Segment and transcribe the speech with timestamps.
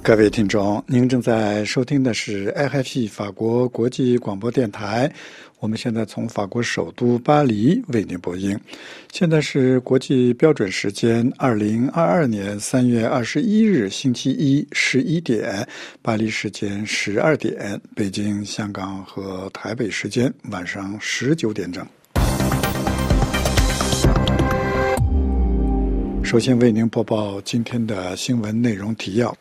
[0.00, 5.12] 各位听众，您正在收听的是 IHF 法国国际广播电台。
[5.60, 8.58] 我们现在从法国首都巴黎为您播音。
[9.12, 15.68] 现在是国际标准时间二零二二年三月二十一日星期一十一点，
[16.00, 21.86] 巴黎时间十二点，北京、香港和台北时间晚上十九点整。
[26.28, 29.34] 首先为您播报今天的新闻内容提要。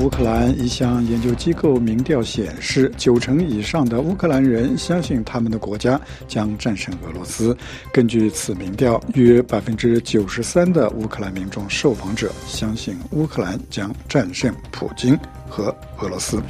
[0.00, 7.56] 乌克兰一项研究机构民调显示，九成以上的乌克兰人相信他们的国家将战胜俄罗斯。
[7.92, 15.16] 根据此民调，约百分之九十三的乌克兰民众受访者相信乌克兰将战胜普京
[15.48, 16.42] 和俄罗斯。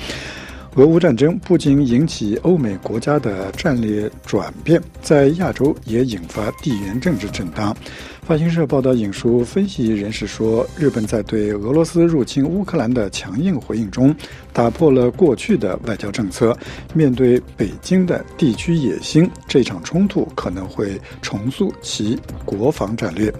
[0.77, 7.75] 俄乌战争不仅引起欧美国家的战略转变，在亚洲也引发地缘政治震荡。
[8.22, 14.12] 法新社报道引述分析人士说，日本在对俄罗斯入侵乌克兰的强硬回应中，
[14.52, 16.56] 打破了过去的外交政策。
[16.92, 23.33] 面对北京的地区野心，这场冲突可能会重塑其国防战略。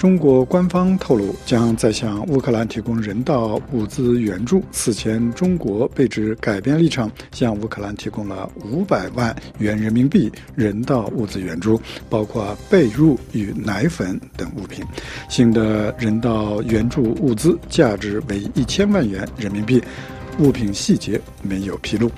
[0.00, 4.64] 中国官方透露，将再向乌克兰提供人道物资援助。
[4.72, 11.78] 此前，中国被指改变立场，向乌克兰提供了五百万元人民币人道物资援助，
[12.08, 14.82] 包括被褥与奶粉等物品。
[15.28, 19.82] 新的人道援助物资价值为一千万元人民币，
[20.38, 22.10] 物品细节没有披露。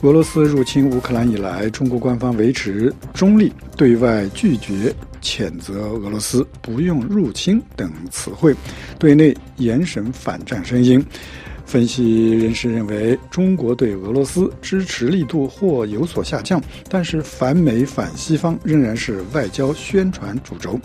[0.00, 4.94] 俄罗斯入侵乌克兰以来，中国官方维持中立，对外拒绝。
[5.26, 8.54] 谴责俄罗斯不用“入侵”等词汇，
[8.96, 11.04] 对内严审反战声音。
[11.64, 20.78] 分析人士认为，中国对俄罗斯支持力度或有所下降，但是反美反西方仍然是外交宣传主轴。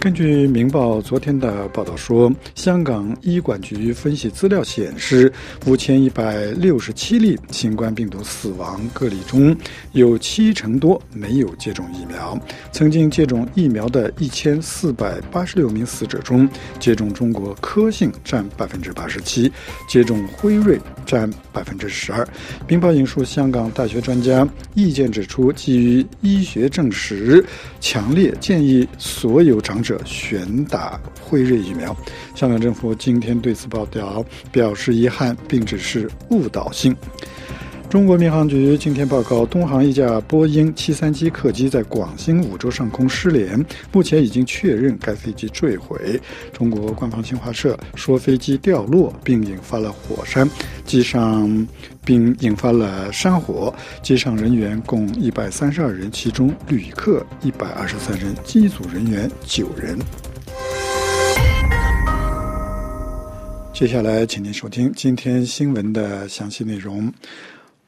[0.00, 5.30] 根据《明报》昨天的报道说，香港医管局分析资料显示，
[5.66, 9.56] 五千一百六十七例新冠病毒死亡个例中，
[9.90, 12.38] 有七成多没有接种疫苗。
[12.70, 16.48] 曾经接种疫苗的一千四百八十六名死者中，
[16.78, 19.50] 接种中国科兴占百分之八十七，
[19.88, 22.24] 接种辉瑞占百分之十二。
[22.68, 27.44] 《明报》引述香港大学专家意见指出，基于医学证实，
[27.80, 29.87] 强烈建议所有长者。
[29.88, 31.96] 者选打辉瑞疫苗，
[32.34, 34.22] 香港政府今天对此报道
[34.52, 36.94] 表示遗憾，并指是误导性。
[37.90, 46.20] 中国民航局今天报告，东航一架波音737客机在广兴五洲上空失联，目前已经确认该飞机坠毁。
[46.52, 50.46] 中国官方新华社说，飞机掉落并引发了火山，
[50.84, 51.66] 机上
[52.04, 53.72] 并引发了山火，
[54.02, 59.98] 机上人员共一百三十二人，其中旅客一百二十三人，机组人员九人。
[63.72, 67.10] 接下来，请您收听今天新闻的详细内容。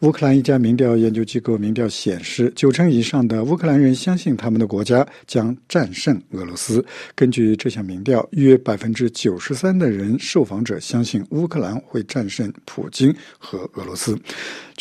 [0.00, 6.83] 乌克兰一家民调研究机构民调显示，九成以上的乌克兰人相信他们的国家将战胜俄罗斯。
[7.15, 14.19] 根据这项民调，约百分之九十三的人受访者相信乌克兰会战胜普京和俄罗斯。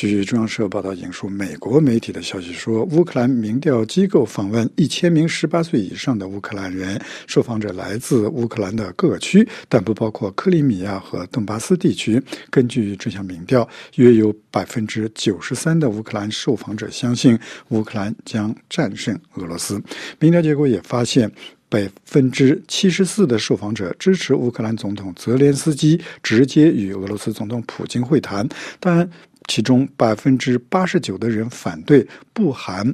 [0.07, 12.21] 据中央社报道引述美国媒体的消息说，乌克兰民调机构访问一千名十八岁以上的乌克兰人，受访者来自乌克兰的各区，但不包括克里米亚和顿巴斯地区。
[12.49, 19.83] 根据这项民调，约有百分之九十三的乌克兰受访者相信乌克兰将战胜俄罗斯。
[20.17, 21.29] 民调结果也发现，
[21.67, 28.47] 百分之七十四的受访者支持乌克兰总统泽连斯基直接与俄罗斯总统普京会谈，
[28.79, 29.09] 但。
[29.49, 32.87] 其中百分之八十九的人反对不含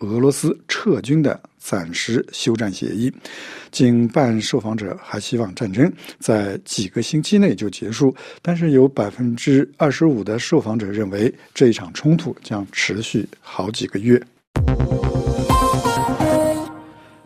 [0.00, 3.10] 俄罗斯撤军的暂时休战协议，
[3.70, 14.20] 近半受访者还希望战争在几个星期内就结束，但是有百分之二十五的受访者认为这一场冲突将持续好几个月。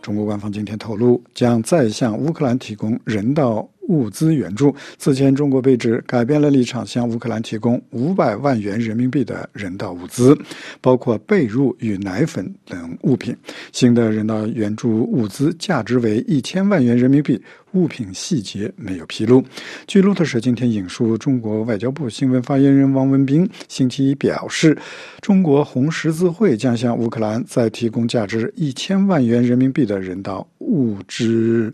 [0.01, 3.69] 中国官方今天透露，将再向乌克兰提供人道。
[3.89, 4.75] 物资援助。
[4.99, 10.37] 此前，中国被指改变了立场，向乌克兰提供五百万元人民币的人道物资，
[10.81, 13.37] 包括被褥与奶粉等物品。
[13.73, 17.41] 新的人道援助物资价值为一千万元人民币，
[17.73, 19.43] 物品细节没有披露。
[19.87, 24.77] 据路透社今天引述中国外交部新闻发言人汪文斌星期一表示，
[25.21, 31.73] 中国红十字会将向乌克兰再提供价值一千万元人民币的人道物资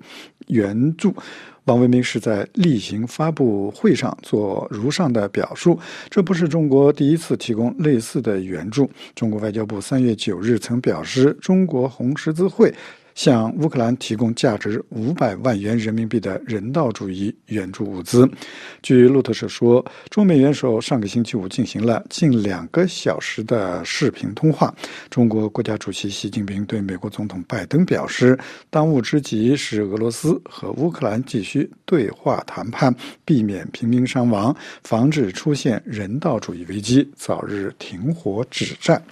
[0.49, 1.15] 援助。
[1.67, 5.79] 王文明是在例行发布会上做如上的表述，
[6.11, 8.91] 这不是中国第一次提供类似的援助。
[9.15, 12.75] 中国外交部三月九日曾表示，中国红十字会。
[13.15, 18.29] 向乌克兰提供价值五百万元人民币的人道主义援助物资。
[18.83, 24.75] 据路透社说，中美元首上个星期五进行了近两个小时的视频通话。
[25.11, 28.39] 中国国家主席习近平对美国总统拜登表示，
[28.71, 32.95] 当务之急是俄罗斯和乌克兰继续对话谈判，
[33.25, 34.55] 避免平民伤亡，
[34.85, 39.03] 防止出现人道主义危机，早日停火止战。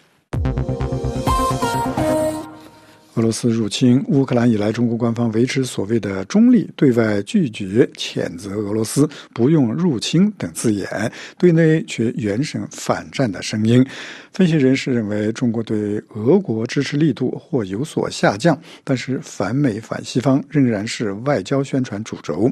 [3.15, 10.89] 俄罗斯入侵乌克兰以来，中国官方维持所谓的中立，对外拒绝谴责俄罗斯不用“入侵”等字眼，
[11.37, 13.85] 对内却原声反战的声音。
[14.33, 22.49] 分析人士认为，中国对俄国支持力度或有所下降，但是反美反西方仍然是外交宣传主轴。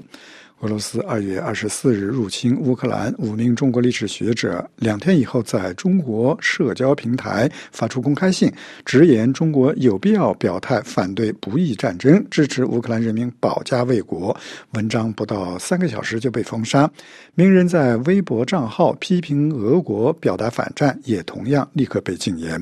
[0.60, 8.52] 俄罗斯二月二十四日入侵乌克兰，五名中国历史学者两天以后在中国社交平台发出公开信，
[8.84, 14.37] 直言中国有必要表态反对不义战争，支持乌克兰人民保家卫国。
[14.72, 16.90] 文章不到三个小时就被封杀，
[17.37, 22.61] 名人在微博账号批评俄国表达反战，也同样立刻被禁言。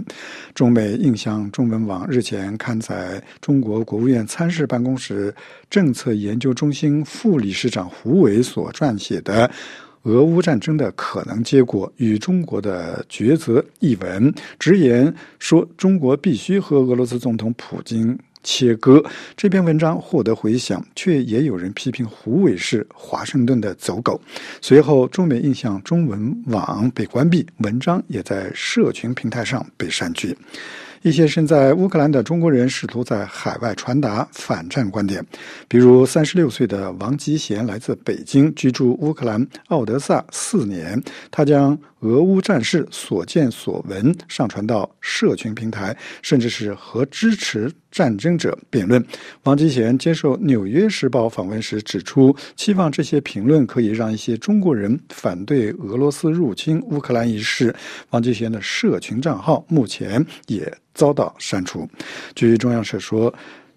[0.54, 5.34] 中美印象中文网日前刊载中国国务院参事办公室
[5.70, 7.85] 政策研究中心副理事长。
[7.88, 9.48] 胡伟所撰写的
[10.02, 19.04] 《俄乌战争的可能结果与中国的抉择》一文，直言说中国必须和俄罗斯总统普京切割。
[19.36, 24.20] 这篇文章获得回响，却也有人批评胡伟是华盛顿的走狗。
[24.60, 30.36] 随后，中美印象中文网被关闭，文章也在社群平台上被删去。
[31.06, 35.24] 一些身在乌克兰的中国人试图在海外传达反战观点，
[35.68, 41.00] 比如三十六岁的王吉贤来自北京，居住乌克兰奥德萨四年。
[41.30, 49.04] 他将俄乌战事所见所闻上传到社群平台，甚至是和支持战争者辩论。
[49.44, 57.74] 王吉贤接受《纽约时报》访问时指出，期望这些评论可以让一些中国人反对俄罗斯入侵乌克兰一事。
[58.10, 60.72] 王吉贤的社群账号目前也。
[60.96, 61.86] 遭到删除。
[62.34, 63.30] 据中央社说，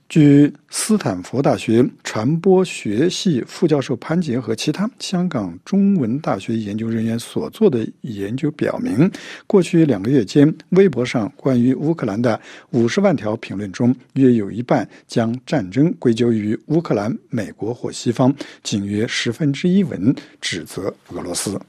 [0.09, 9.09] 据斯坦福大学传播学系副教授潘杰和其他香港中文大学研究人员所做的研究表明，
[9.45, 12.41] 过去两个月间，微博上关于乌克兰的
[12.71, 18.33] 五十万条评论中，约有一半将战争归咎于乌克兰、美国或西方，
[18.63, 21.59] 仅约十分之一文指责俄罗斯。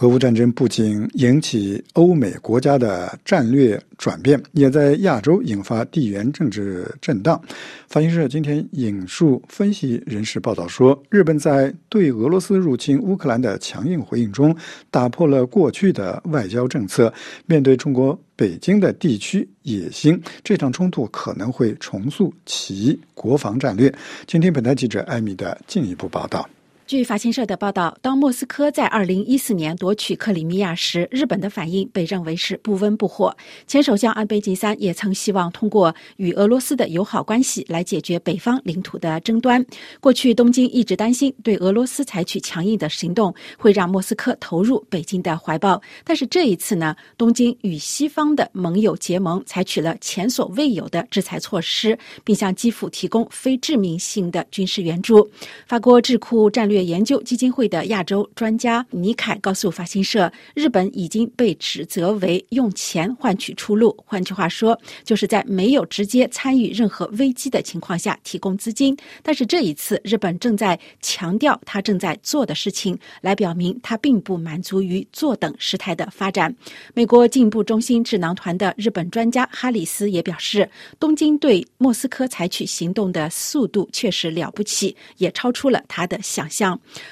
[0.00, 7.38] 俄乌战争不仅引起欧美国家的战略转变，也在亚洲引发地缘政治震荡。
[7.86, 14.56] 法新社今天引述分析人士报道说，日本在对俄罗斯入侵乌克兰的强硬回应中，
[14.90, 17.12] 打破了过去的外交政策。
[17.44, 23.94] 面对中国北京的地区野心，这场冲突可能会重塑其国防战略。
[24.26, 26.48] 今天，本台记者艾米的进一步报道。
[26.90, 33.32] 据法新社的报道，当莫斯科在2014年夺取克里米亚时，日本的反应被认为是不温不火。
[33.68, 39.64] 前首相安倍晋三也曾希望通过与俄罗斯的友好关系来解决北方领土的争端。
[40.00, 45.80] 过去，东京一直担心对俄罗斯采取强硬的行动会让莫斯科投入北京的怀抱。
[46.02, 55.30] 但是这一次呢，东京与西方的盟友结盟，采取了前所未有的制裁措施，并向基辅提供非致命性的军事援助。
[55.68, 56.79] 法国智库战略。
[56.82, 68.96] 研究基金会的亚洲专家尼凯告诉法新社，日本已经被指责为用钱换取出路，换句话说，就是在没有直接参与任何危机的情况下提供资金。
[69.22, 76.54] 但是这一次，日本正在强调他正在做的事情，来表明他并不满足于坐等事态的发展。
[76.94, 80.68] 美国进步中心智囊团的日本专家哈里斯也表示，
[80.98, 86.59] 东京对莫斯科采取行动的速度确实了不起，也超出了他的想象。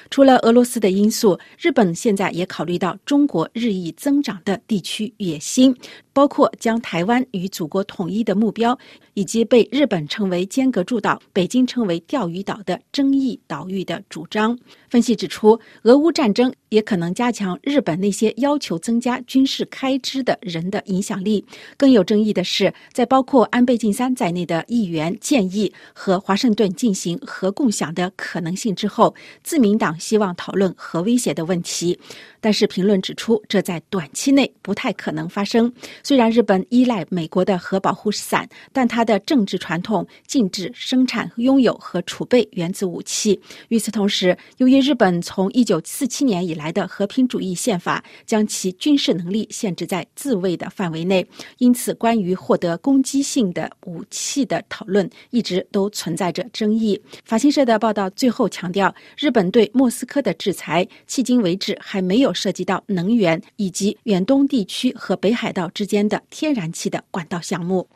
[0.09, 5.75] 除了俄罗斯的因素，日本现在也考虑到中国日益增长的地区野心。
[6.19, 8.77] 包括将台湾与祖国统一的目标，
[9.13, 14.59] 以及被日本称为“尖阁诸岛”、北京称为“钓鱼岛”的争议岛屿的主张。
[14.89, 21.45] 分析指出，俄乌战争也可能加强日本那些要求增加军事开支的人的影响力。
[21.77, 31.97] 更有争议的是，在包括安倍晋三在内的议员建议和华盛顿进行核共享的可能性之后，自民党希望讨论核威胁的问题。
[32.41, 35.71] 但是评论指出，这在短期内不太可能发生。
[36.03, 43.39] 虽然日本依赖美国的核保护伞，但它的政治传统禁止生产、拥有和储备原子武器。
[43.69, 51.25] 与此同时，由于日本从一九四七年以来的和平主义宪法将其军事能力限制在自卫的范围内，
[51.57, 56.99] 因此关于获得攻击性的武器的讨论一直都存在着争议。
[57.25, 67.87] 法新社的报道最后强调，日本对莫斯科的制裁迄今为止还没有涉及到能源以及远东地区和北海道之间的天然气的管道项目。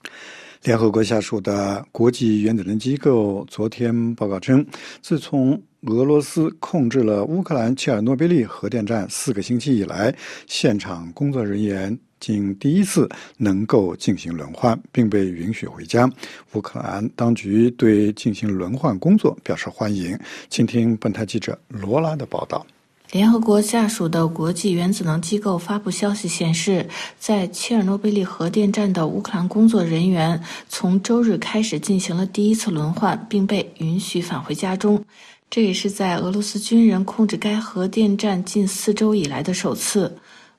[0.64, 4.66] 联合国下属的国际原子能机构昨天报告称，
[5.02, 10.16] 自从俄罗斯控制了乌克兰切尔诺贝利核电站四个星期以来，
[10.48, 16.10] 现场工作人员仅第一次能够进行轮换，并被允许回家。
[16.54, 20.18] 乌克兰当局对进行轮换工作表示欢迎。
[20.50, 22.66] 请听本台记者罗拉的报道。
[23.14, 26.90] 联合国下属的国际原子能机构发布消息显示，
[27.20, 35.00] 在切尔诺贝利核电站的乌克兰工作人员从周日开始进行了第一次轮换，并被允许返回家中。
[35.48, 40.12] 这也是在俄罗斯军人控制该核电站近四周以来的首次。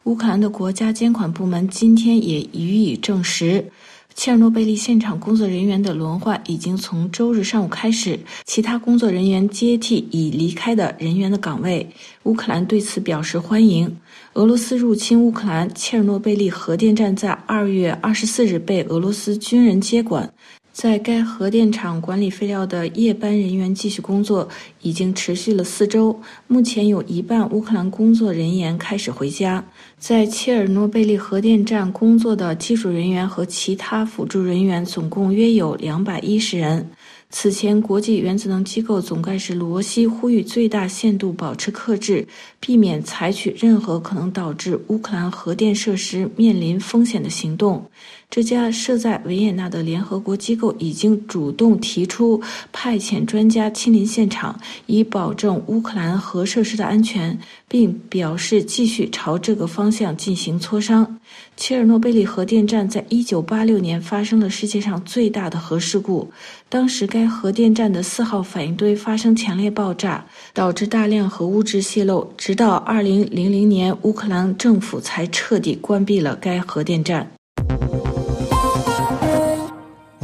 [0.04, 3.68] 乌克兰的国家监管部门今天也予以证实。
[4.14, 11.86] 切尔诺贝利现场工作人员的轮换已经从周日上午开始，其他工作人员接替已离开的人员的岗位。
[12.22, 13.94] 乌克兰对此表示欢迎。
[14.34, 20.32] 俄罗斯入侵乌克兰，切尔诺贝利核电站在二月二十四日被俄罗斯军人接管。
[20.74, 24.48] 在该核电厂管理废料的夜班人员继续工作，
[24.82, 26.20] 已经持续了四周。
[26.48, 29.64] 目前有一半乌克兰工作人员开始回家。
[30.00, 36.90] 在切尔诺贝利核电站工作的技术人员和其他辅助人员总共约有两百一十人。
[37.30, 42.26] 此前，国际原子能机构总干事罗西呼吁最大限度保持克制，
[42.60, 47.88] 避免采取任何可能导致乌克兰核电设施面临风险的行动。
[48.30, 57.38] 这家设在维也纳的联合国机构已经主动提出派遣专家亲临现场，以保证乌克兰核设施的安全，
[57.68, 61.18] 并表示继续朝这个方向进行磋商。
[61.56, 66.30] 切尔诺贝利核电站在一九八六年发生了世界上最大的核事故，
[66.68, 77.33] 当时该核电站的四号反应堆发生强烈爆炸，导致大量核物质泄漏，直到二零零零年，乌克兰政府才彻底关闭了该核电站。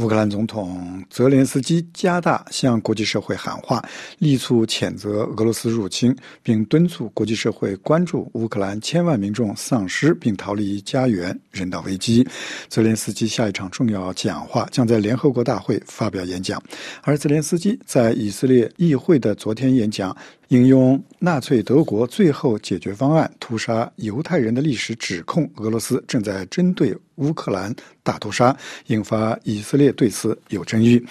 [0.01, 3.83] 乌克兰总统泽连斯基加大向国际社会喊话，
[4.17, 12.27] 力促谴责俄罗斯入侵，并敦促国际社会关注乌克兰千万民众丧失并逃离家园人道危机。
[12.67, 16.61] 泽连斯基下一场重要讲话将在联合国大会发表演讲，
[17.03, 20.17] 而泽连斯基在以色列议会的昨天演讲。
[20.51, 28.55] 引用纳粹德国最后解决方案屠杀犹太人的历史，指控俄罗斯正在针对乌克兰大屠杀，
[28.87, 31.01] 引发以色列对此有争议。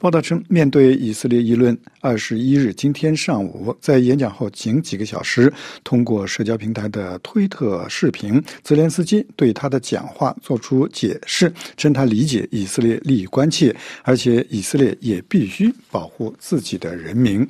[0.00, 5.52] 报道称，面对以色列议论，二十一日今天上午，在演讲后仅几个小时，
[5.84, 17.48] 通过社交平台的推特视频，泽连斯基对他的讲话作出解释，称他理解以色列利益关切，而且以色列也必须保护自己的人民。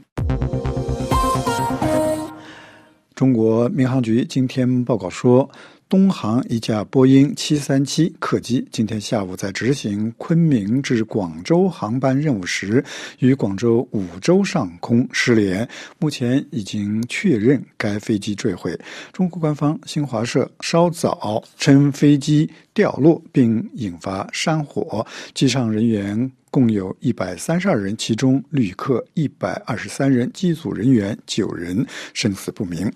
[3.19, 5.51] 中国民航局今天报告说，
[5.88, 12.85] 东航一架波音737客机今天下午在执行昆明至广州航班任务时，
[13.21, 15.66] 与广州五洲上空失联，
[15.99, 18.78] 目前已经确认该飞机坠毁。
[19.14, 26.30] 中国官方新华社稍早称飞机掉落并引发山火，机上人员。
[26.50, 32.90] 共有一百三十二人，其中旅客一百二十三人，机组人员九人，生死不明。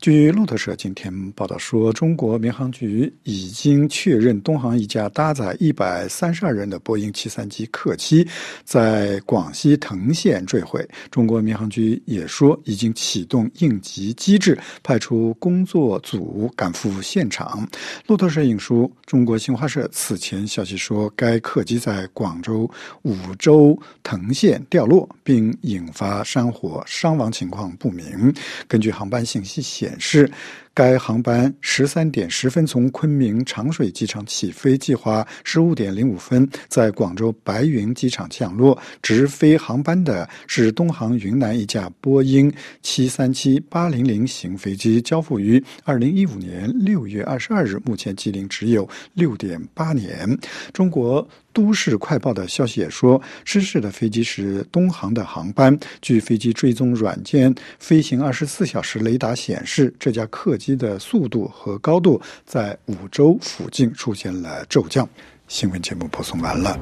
[0.00, 8.26] 据路透社今天报道说，中国民航局已经确认东航一架搭载一百三十二人的波音七三七客机
[8.64, 10.88] 在广西藤县坠毁。
[11.10, 17.68] 中国民航局也说，已经启动应急机制，派出工作组赶赴现场。
[18.06, 22.70] 路透社引述中国新华社此前消息说，该客机在广州
[23.02, 28.32] 五洲藤县掉落，并引发山火，伤亡情况不明。
[28.68, 29.87] 根据航班信息显。
[29.88, 30.30] 显示，
[30.78, 38.80] 该航班十三点十分从昆明长水机场起飞，计划十五点零五分在广州白云机场降落。
[39.02, 50.38] 直飞航班的是东航云南一架波音七三七八零零型飞机，交付于二零一五年六月二十二日，目前机龄只有六点八年。
[50.72, 51.28] 中国。
[51.50, 55.76] 都市快报的消息也说，失事的飞机是东航的航班。
[56.00, 60.67] 据飞机追踪软件飞行二十四小时雷达显示，这架客机。
[60.68, 65.08] 机的速度和高度在五洲附近出现了骤降。
[65.46, 66.78] 新闻节目播送完了。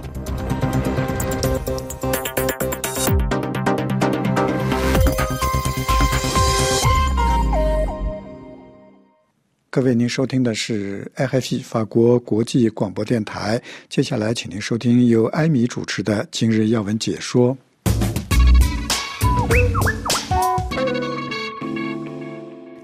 [9.70, 13.62] 各位，您收听的是 IFP 法国国际广播电台。
[13.88, 17.54] 接下来，请您收听由艾米主持的《今日要闻解说》。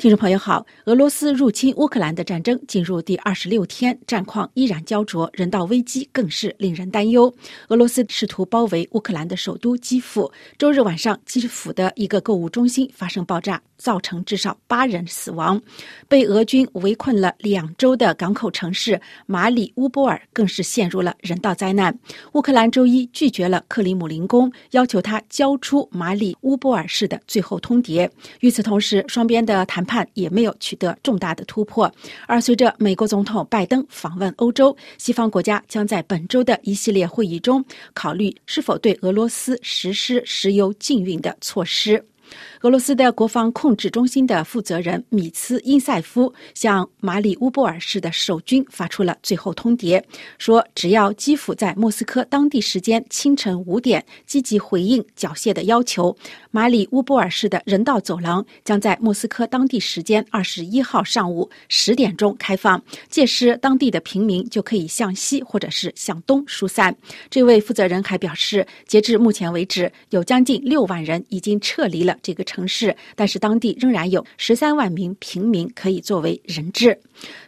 [0.03, 7.33] 听众朋友好，俄罗斯入侵乌克兰的战争进入第二十六天，战况依然焦灼，人道危机更是令人担忧。
[7.69, 10.29] 俄罗斯试图包围乌克兰的首都基辅。
[10.59, 13.63] 周日晚上，基辅的一个购物中心发生爆炸。
[13.83, 15.61] 造成至少八人死亡，
[16.07, 21.93] 被俄军围困了两周的港口城市马里乌波尔更是陷入了人道灾难。
[22.35, 28.09] 乌克兰周一拒绝了克里姆林宫要求他交出马里乌波尔市的最后通牒。
[28.39, 31.93] 与此同时，双边的谈判也没有取得重大的突破。
[32.29, 42.05] 而随着美国总统拜登访问欧洲，西方国家将在本周的一系列会议中考虑是否对俄罗斯实施石油禁运的措施。
[42.63, 50.01] 俄罗斯的国防控制中心的负责人米茨因塞夫向马里乌波尔市的守军发出了最后通牒，
[50.39, 56.17] 说只要基辅在莫斯科当地时间清晨五点积极回应缴械的要求，
[56.53, 66.97] 马里乌波尔市的人道走廊将在莫斯科当地时间二十一号上午十点钟开放，届时当地的平民就可以向西或者是向东疏散。
[67.29, 72.17] 这位负责人还表示，截至目前为止，有将近六万人已经撤离了。
[72.23, 76.99] 这个城市，但是当地仍然有十三万名平民可以作为人质。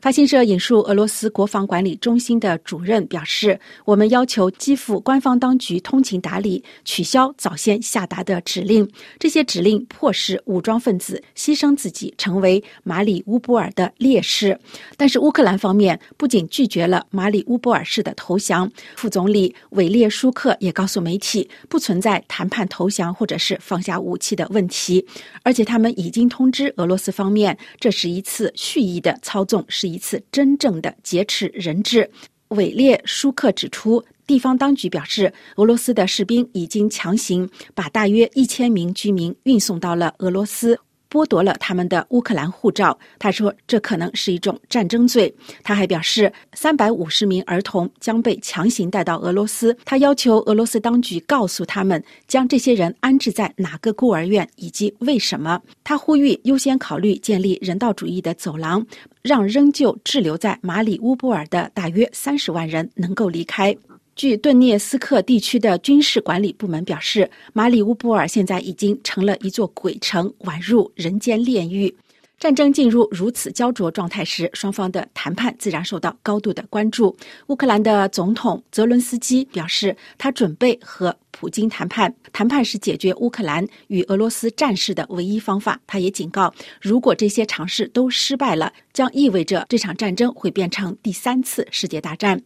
[0.01, 8.89] 法新社引述俄罗斯国防管理中心的主任表示：“我们要求基辅官方当局通情达理，取消早先下达的指令。
[9.19, 14.59] 这些指令迫使武装分子牺牲自己，成为马里乌波尔的烈士。
[14.97, 24.94] 但是乌克兰方面不仅拒绝了马里乌波尔市的投降，副总理韦列舒克也告诉媒体，不存在谈判投降或者是放下武器的问题，
[25.43, 32.11] 而且他们已经通知俄罗斯方面，这是一次蓄意的操纵。”是一次真正的劫持人质。
[32.49, 40.79] 韦列舒克指出，地方当局表示，俄罗斯的士兵已经强行把大约一千名居民运送到了俄罗斯。
[41.15, 42.99] 剥夺了他们的乌克兰护照。
[43.21, 45.33] 他说，这可能是一种战争罪。
[45.63, 49.77] 他还表示，三百五十名儿童将被强行带到俄罗斯。
[49.85, 55.63] 他要求俄罗斯当局告诉他们，将这些人安置在哪个孤儿院以及为什么。
[55.85, 58.85] 他呼吁优先考虑建立人道主义的走廊，
[59.23, 63.77] 让仍旧滞留在马里乌波尔的大约三十万人能够离开。
[64.17, 71.95] 据顿涅斯克地区的军事管理部门表示，马里乌波尔现在已经成了一座鬼城，宛如人间炼狱。
[72.39, 77.17] 战争进入如此焦灼状态时，双方的谈判自然受到高度的关注。
[77.47, 85.81] 乌克兰的总统泽伦斯基表示，他准备和普京谈判，谈判是解决乌克兰与俄罗斯战事的唯一方法。
[85.87, 92.41] 他也警告，如果这些尝试都失败了，将意味着这场战争会变成第三次世界大战。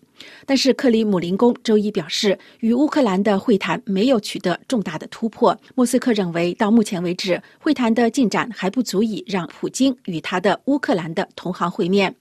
[0.47, 5.59] 但是克里姆林宫周一表示，与乌克兰的会谈没有取得重大的突破。
[5.75, 12.15] 莫斯科认为，到目前为止，会谈的进展还不足以让普京与他的乌克兰的同行会面。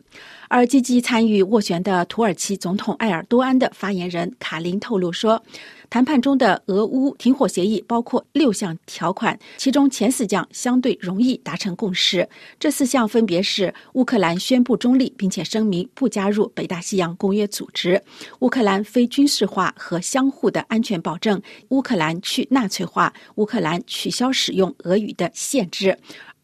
[0.49, 5.41] 而积极参与斡旋的土耳其总统埃尔多安的发言人卡林透露说。
[5.89, 12.28] 谈判中的俄乌停火协议包括六项条款，其中前四项相对容易达成共识。
[12.60, 17.97] 这四项分别是：乌克兰宣布中立，并且声明不加入北大西洋公约组织；
[18.39, 25.97] 乌克兰非军事化和相互的安全保证；乌克兰去纳粹化；乌克兰取消使用俄语的限制。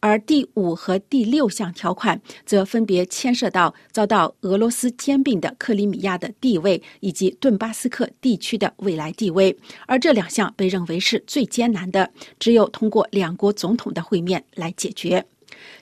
[0.04, 15.26] 而第五和第六项条款则分别牵涉到遭到俄罗斯兼并的克里米亚的地位以及顿巴斯克地区的未来地位，而这两项被认为是最艰难的，只有通过两国总统的会面来解决。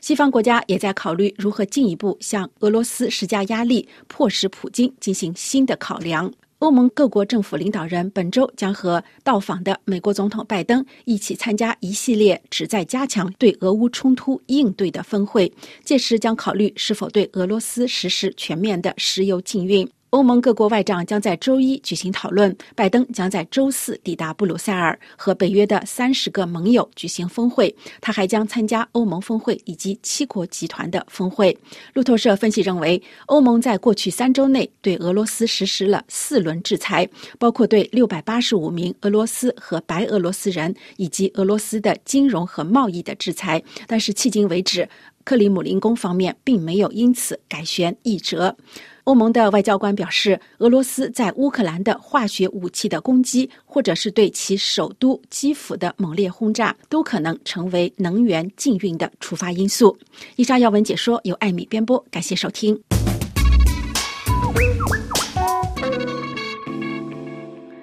[0.02, 6.32] 西方国家也在考虑如何进一步向俄罗斯施加压力，迫使普京进行新的考量。
[6.62, 15.52] 欧盟各国政府领导人本周将和到访的美国总统拜登一起参加一系列旨在加强对俄乌冲突应对的峰会，
[15.84, 19.90] 届时将考虑是否对俄罗斯实施全面的石油禁运。
[20.12, 27.74] 欧盟各国外长将在周一举行讨论，拜登将在周四抵达布鲁塞尔，和北约的三十个盟友举行峰会。
[28.02, 31.58] 他还将参加欧盟峰会以及七国集团的峰会。
[31.94, 37.08] 路透社分析认为，欧盟在过去三周内对俄罗斯实施了四轮制裁，
[37.40, 43.64] 包括对六百八十五名俄罗斯和白俄罗斯人以及俄罗斯的金融和贸易的制裁。
[43.88, 44.90] 但是迄今为止，
[45.24, 48.58] 克里姆林宫方面并没有因此改弦易辙。
[49.06, 59.98] 欧盟的外交官表示，俄罗斯在乌克兰的化学武器的攻击，或者是对其首都基辅的猛烈轰炸，都可能成为能源禁运的触发因素。
[60.36, 62.80] 以上要闻解说由艾米编播，感谢收听。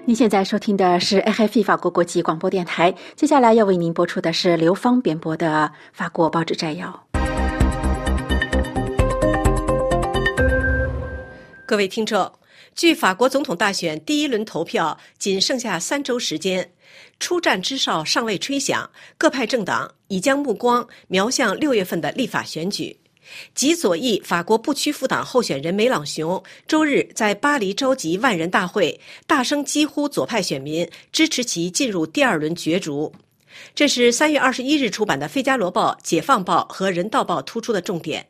[0.05, 7.08] 您现在收听的是 AFP 法国国际广播电台，接下来要为您播出的是刘芳编播的法国报纸摘要。
[11.69, 12.33] 各位听众，
[12.75, 16.73] 距法国总统大选第一轮投票仅剩下三周时间，
[17.21, 22.99] 出战之哨尚未吹响，各派政党已将目光瞄向六月份的立法选举。
[23.55, 33.15] 极左翼法国不屈服党候选人梅朗雄周日在巴黎召集万人大会，大声疾呼左派选民支持其进入第二轮角逐。
[33.75, 38.23] 这是三月二十一日出版的《费加罗报》《解放报》和《人道报》突出的重点。《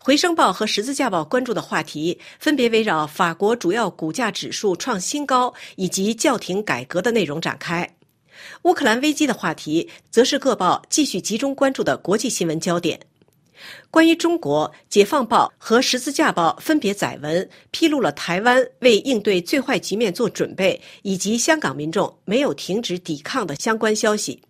[0.00, 7.88] 回声报》和《十字架报》关注的话题分别围绕法国主要股价指数创新高以及教廷改革的内容展开。
[8.62, 12.98] 乌克兰危机的话题则是各报继续集中关注的国际新闻焦点。
[13.92, 24.42] 关于中国，《解放报》和《十字架报》分别载文披露了台湾为应对最坏局面做准备，以及香港民众没有停止抵抗的相关消息。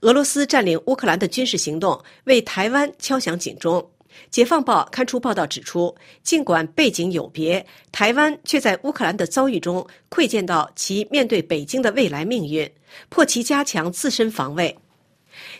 [0.00, 3.88] 俄罗斯占领乌克兰的军事行动为台湾敲响警钟。
[4.30, 12.70] 解放报刊出报道指出，尽管背景有别，台湾却在乌克兰的遭遇中窥见到其面对北京的未来命运，
[13.08, 14.76] 迫其加强自身防卫。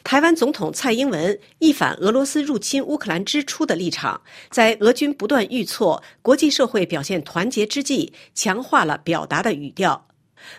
[0.05, 4.21] 台湾总统蔡英文一反俄罗斯入侵乌克兰之初的立场，
[4.51, 10.07] 在俄军不断遇挫、国际社会表现团结之际，强化了表达的语调。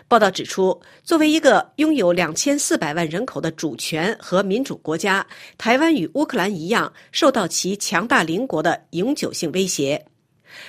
[0.08, 5.26] 报道指出，作为一个拥有两千四百万人口的主权和民主国家，
[5.58, 10.04] 台湾与乌克兰一样，受到其强大邻国的永久性威胁。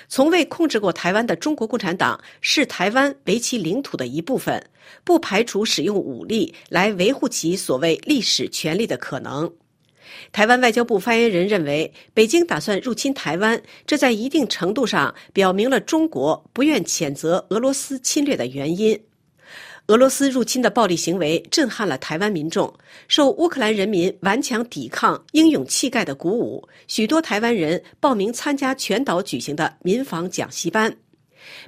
[0.08, 4.64] 从未控制过台湾的中国共产党视台湾为其领土的一部分，
[5.04, 9.52] 不排除使用武力来维护其所谓历史权利的可能。
[10.36, 19.00] 台湾外交部发言人认为，北京打算入侵台湾，这在一定程度上表明了中国不愿谴责俄罗斯侵略的原因。
[19.88, 22.74] 俄罗斯入侵的暴力行为震撼了台湾民众，
[23.08, 30.94] 受乌克兰人民顽强抵抗、英勇气概的鼓舞，许多台湾人报名参加全岛举行的民防讲习班。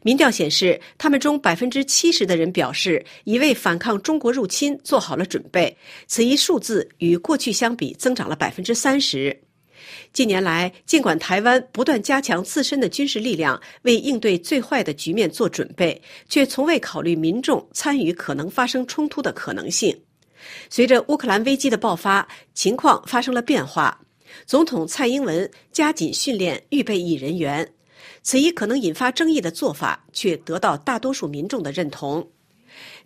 [0.03, 5.75] 民调显示，他们中百分之七十的人表示已为反抗中国入侵做好了准备。
[6.07, 9.37] 此一数字与过去相比增长了百分之三十。
[10.11, 19.97] 近年来，尽管台湾不断加强自身的军事力量，为应对最坏的局面做准备，却从未考虑民众参与可能发生冲突的可能性。
[20.69, 23.99] 随着乌克兰危机的爆发，情况发生了变化。
[24.45, 27.67] 总统蔡英文加紧训练预备役人员。
[28.27, 32.29] 此一可能引发争议的做法，却得到大多数民众的认同。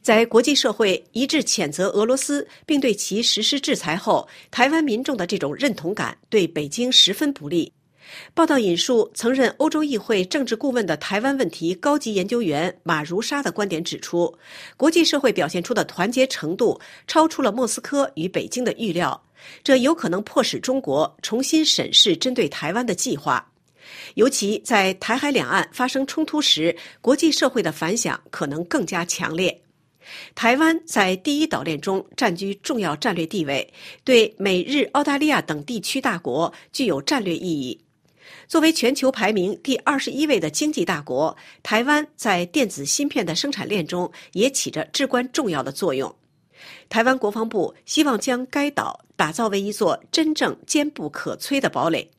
[0.02, 7.72] 在国际社会一致谴责俄罗斯并对其实施制裁后，台湾民众的这种认同感对北京十分不利。
[8.34, 14.36] 报道引述曾任欧洲议会政治顾问的台湾问题高级研究员马如沙的观点指出，
[14.76, 19.24] 国际社会表现出的团结程度超出了莫斯科与北京的预料，
[19.64, 23.48] 这有可能迫使中国重新审视针对台湾的计划。
[24.16, 29.62] 尤其在台海两岸发生冲突时，国际社会的反响可能更加强烈。
[30.36, 33.72] 台湾在第一岛链中占据重要战略地位，
[34.04, 37.80] 对美日、澳大利亚等地区大国具有战略意义。
[38.48, 46.14] 作为全球排名第二十一位的经济大国，台湾在电子芯片的生产链中也起着至关重要的作用。
[46.90, 52.10] 台湾国防部希望将该岛打造为一座真正坚不可摧的堡垒。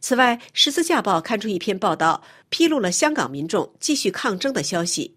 [0.00, 5.14] 此外，《十字架报》刊出一篇报道，披露了香港民众继续抗争的消息。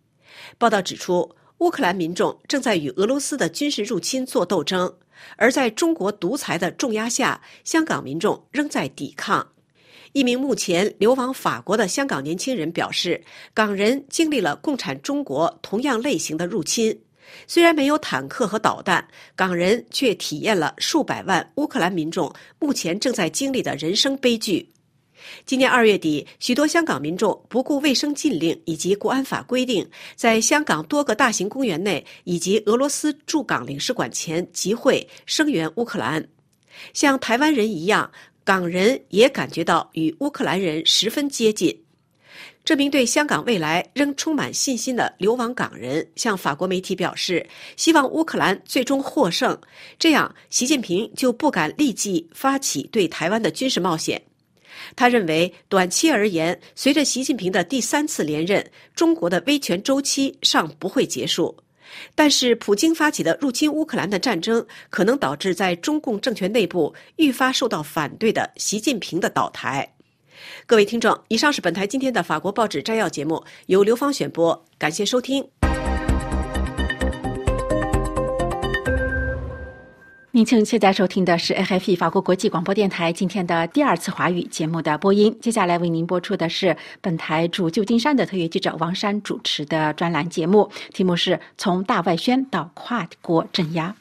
[0.57, 4.93] 报道指出，乌克兰民众正在与俄罗斯的军事入侵作斗争，
[5.37, 9.47] 而在中国独裁的重压下，香港民众仍在抵抗。
[10.11, 17.01] 一名目前流亡法国的香港年轻人表示，港人经历了共产中国同样类型的入侵。
[17.47, 24.69] 虽然没有坦克和导弹，港人却体验了数百万乌克兰民众目前正在经历的人生悲剧。
[25.45, 36.25] 今年二月底，许多香港民众不顾卫生禁令以及国安法规定，在香港多个大型公园内以及俄罗斯驻港领事馆前集会声援乌克兰。
[36.93, 38.11] 像台湾人一样，
[38.43, 41.77] 港人也感觉到与乌克兰人十分接近。
[42.65, 49.59] 这名对香港未来仍充满信心的流亡港人向法国媒体表示，希望乌克兰最终获胜，
[49.99, 54.21] 这样习近平就不敢立即发起对台湾的军事冒险。
[54.95, 61.55] 他认为，短期而言，随着习近平的第三次连任，中国的威权周期尚不会结束。
[62.15, 69.87] 但是，普京发起的入侵乌克兰的战争，可能导致在中共政权内部愈发受到反对的习近平的倒台。
[70.65, 75.62] 各位听众，以上是本台今天的法国报纸摘要节目，由刘芳选播，感谢收听。
[80.35, 85.37] 您正现在收听的是 AFP 法国国际广播电台今天的第二次华语节目的播音。
[85.39, 93.95] 接下来为您播出的是本台驻旧金山的特约记者王山主持的专栏节目，题目是从大外宣到跨国镇压。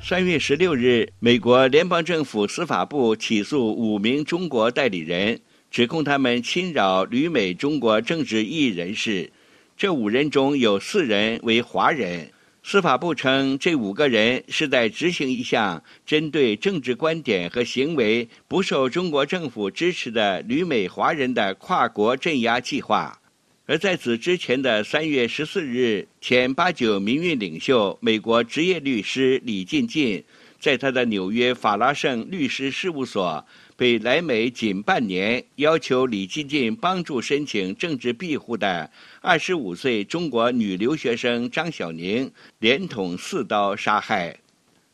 [0.00, 9.30] 三月十六日，美国联邦政府司法部起诉五名中国代理人，指控他们侵扰旅美中国政治异议人士。
[9.76, 12.30] 这五人中有四人为华人。
[12.62, 23.20] 司法部称，这五个人是在执行一项针对政治观点和行为不受中国政府支持的旅美华人的跨国镇压计划。
[23.66, 30.22] 而在此之前的三月十四日，前八九民运领袖、美国职业律师李进进，
[30.60, 33.44] 在他的纽约法拉盛律师事务所。
[33.76, 38.88] 被来美仅半年，要求李进进帮助申请政治庇护的
[39.26, 44.38] 二十五岁中国女留学生张小宁，连捅四刀杀害。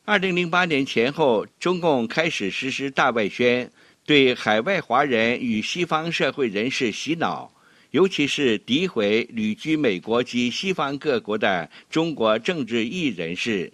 [0.04, 3.68] 二零零八年前后，中共开始实施大外宣，
[4.06, 7.52] 对海外华人与西方社会人士洗脑，
[7.90, 13.72] 尤其是诋毁旅居美国及西方各国的中国政治异人士。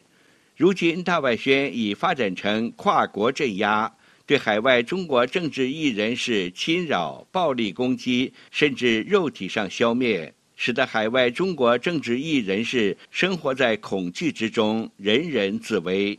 [0.57, 3.93] 如今，大外宣已发展成跨国镇压。
[4.25, 16.19] 对海外中国政治异人士侵扰、暴力攻击，甚至肉体上消灭，使得海外中国政治异人士生活在恐惧之中，人人自危。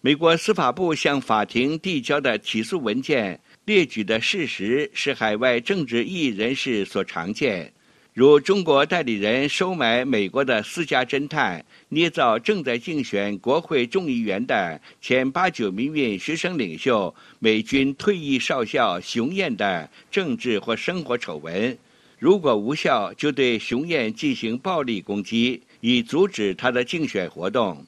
[0.00, 7.72] 美国司法部向法庭递交的起诉文件列举的事实是海外政治异人士所常见。
[8.12, 21.76] 如中国代理人收买美国的私家侦探，捏造正在竞选国会众议员的前八九民运学生领袖、美军退役少校熊燕的政治或生活丑闻，
[22.18, 27.84] 如果无效，就对熊燕进行暴力攻击，以阻止他的竞选活动。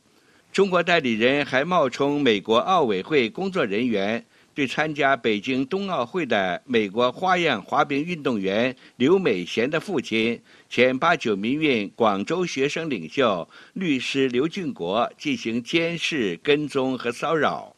[0.53, 4.25] 中国代理人还冒充美国奥委会工作人员。
[4.55, 17.76] 对参加北京冬奥会的美国花样滑冰运动员刘美贤的父亲、前八九民运广州学生领袖律师刘俊国进行监视、跟踪和骚扰。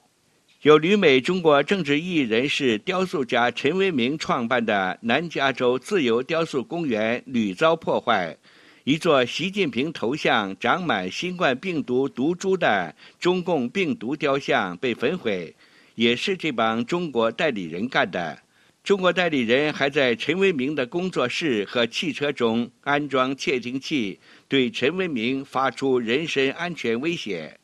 [0.63, 8.37] 由旅美中国政治异议人士、雕塑家陈为民创办的南加州自由雕塑公园屡遭破坏，
[8.83, 15.55] 一座习近平头像长满新冠病毒毒株的中共病毒雕像被焚毁。
[15.95, 18.43] 也是这帮中国代理人干的。
[18.83, 24.19] 中国代理人还在陈为民的工作室和汽车中安装窃听器，
[24.49, 27.58] 对陈为民发出人身安全威胁。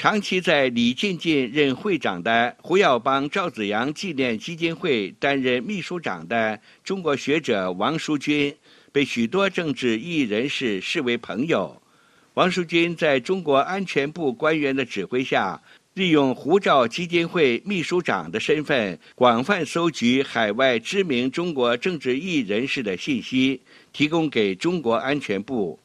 [0.00, 8.56] 长期在李进进任会长的胡耀邦赵子阳纪念基金会担任秘书长的中国学者王书军，
[8.92, 11.82] 被许多政治异议人士视为朋友。
[12.32, 15.60] 王书军在中国安全部官员的指挥下。
[15.92, 23.60] 利用胡兆基金会秘书长的身份，广泛搜集海外知名中国政治异议人士的信息，
[23.92, 25.78] 提供给中国安全部。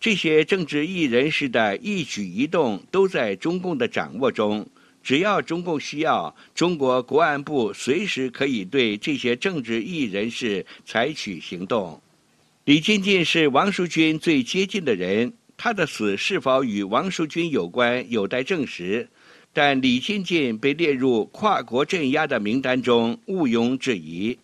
[0.00, 4.66] 这些政治异人士的一举一动都在中共的掌握中。
[5.02, 12.00] 只要中共需要，中国国安部随时可以对这些政治异人士采取行动。
[12.64, 19.08] 李进进是王书军最接近的人，他的死是否与王书军有关，有待证实。
[19.54, 24.38] 但李进进被列入跨国镇压的名单中，毋庸置疑。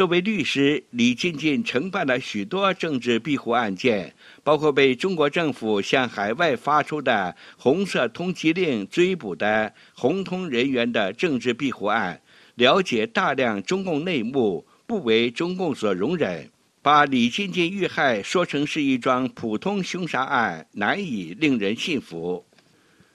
[0.00, 12.18] 作为律师，李进进承办了许多政治庇护案件，包括被中国政府向海外发出的红色通缉令追捕的红通人员的政治庇护案，
[12.54, 16.48] 了解大量中共内幕，不为中共所容忍。
[16.80, 22.46] 把李进进遇害说成是一桩普通凶杀案，难以令人信服。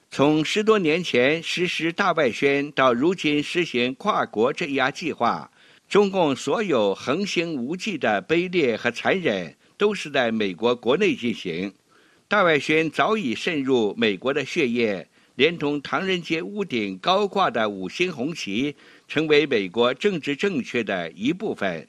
[0.08, 5.50] 从十多年前实施大外宣到如今实行跨国镇压计划，
[5.88, 11.72] 中共所有横行无忌的卑劣和残忍，都是在美国国内进行。
[12.26, 18.74] 大外宣早已渗入美国的血液，连同唐人街屋顶高挂的五星红旗，
[19.06, 21.86] 成为美国政治正确的一部分。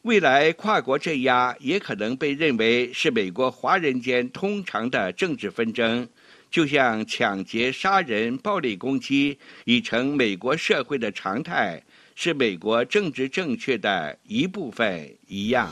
[0.00, 6.08] 未来跨国镇压也可能被认为是美国华人间通常的政治纷争，
[6.50, 11.82] 就像抢劫、杀人、暴力攻击已成美国社会的常态，
[12.18, 15.68] 是美国政治正确的一部分一样。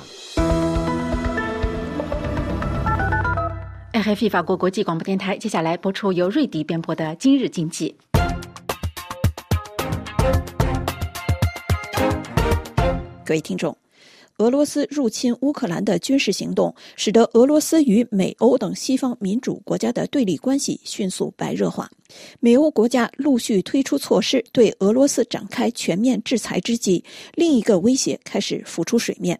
[3.94, 7.96] RFI 法国国际广播电台，接下来播出由瑞迪编播的《今日经济》。
[13.24, 13.74] 各位听众。
[14.38, 21.88] 俄罗斯入侵乌克兰的军事行动，使得俄罗斯与美欧等西方民主国家的对立关系迅速白热化。
[22.40, 29.38] 美欧国家陆续推出措施对俄罗斯展开全面制裁之际，另一个威胁开始浮出水面：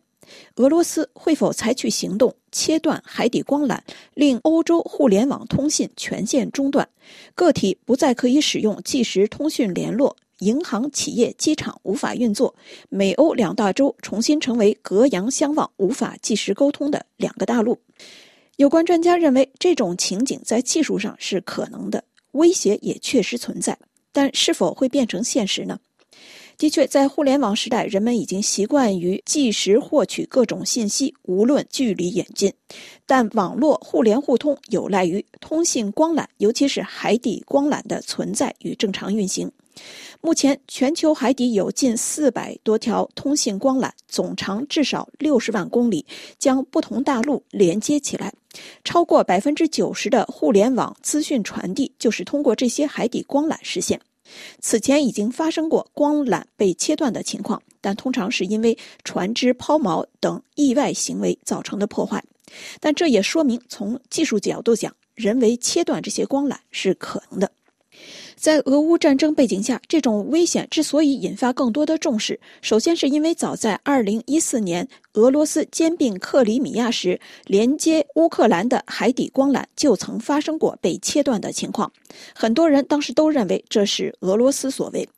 [0.56, 3.80] 俄罗斯会否采取行动切断海底光缆，
[4.14, 6.88] 令欧洲互联网通信全线中断，
[7.34, 10.16] 个体不再可以使用即时通讯联络？
[10.38, 12.54] 银行、企业、机场无法运作，
[12.88, 17.78] 美欧两大洲重新成为隔洋相望、无法即时沟通的两个大陆。
[18.56, 23.78] 有关专家认为，这种情景在技术上是可能的，威胁也确实存在，
[24.12, 25.78] 但是否会变成现实呢？
[26.56, 32.52] 的确，在互联网时代，人们已经习惯于即时获取各种信息，无论距离远近。
[33.06, 39.50] 但网络互联互通有赖于通信光缆，尤其是海底光缆的存在与正常运行。
[40.20, 46.06] 目前，全球海底有近四百多条通信光缆，总长至少六十万公里，
[46.38, 48.32] 将不同大陆连接起来。
[48.84, 54.00] 超过百分之九十的互联网资讯传递就是通过这些海底光缆实现。
[54.60, 62.24] 此前已经发生过光缆被切断的情况，但通常是因为船只抛锚等意外行为造成的破坏。
[62.80, 67.50] 但这也说明，从技术角度讲，人为切断这些光缆是可能的。
[68.44, 81.90] 在俄乌战争背景下，这种危险之所以引发更多的重视，首先是因为早在2014年俄罗斯兼并克里米亚时，连接乌克兰的海底光缆就曾发生过被切断的情况。
[82.34, 85.08] 很多人当时都认为这是俄罗斯所为，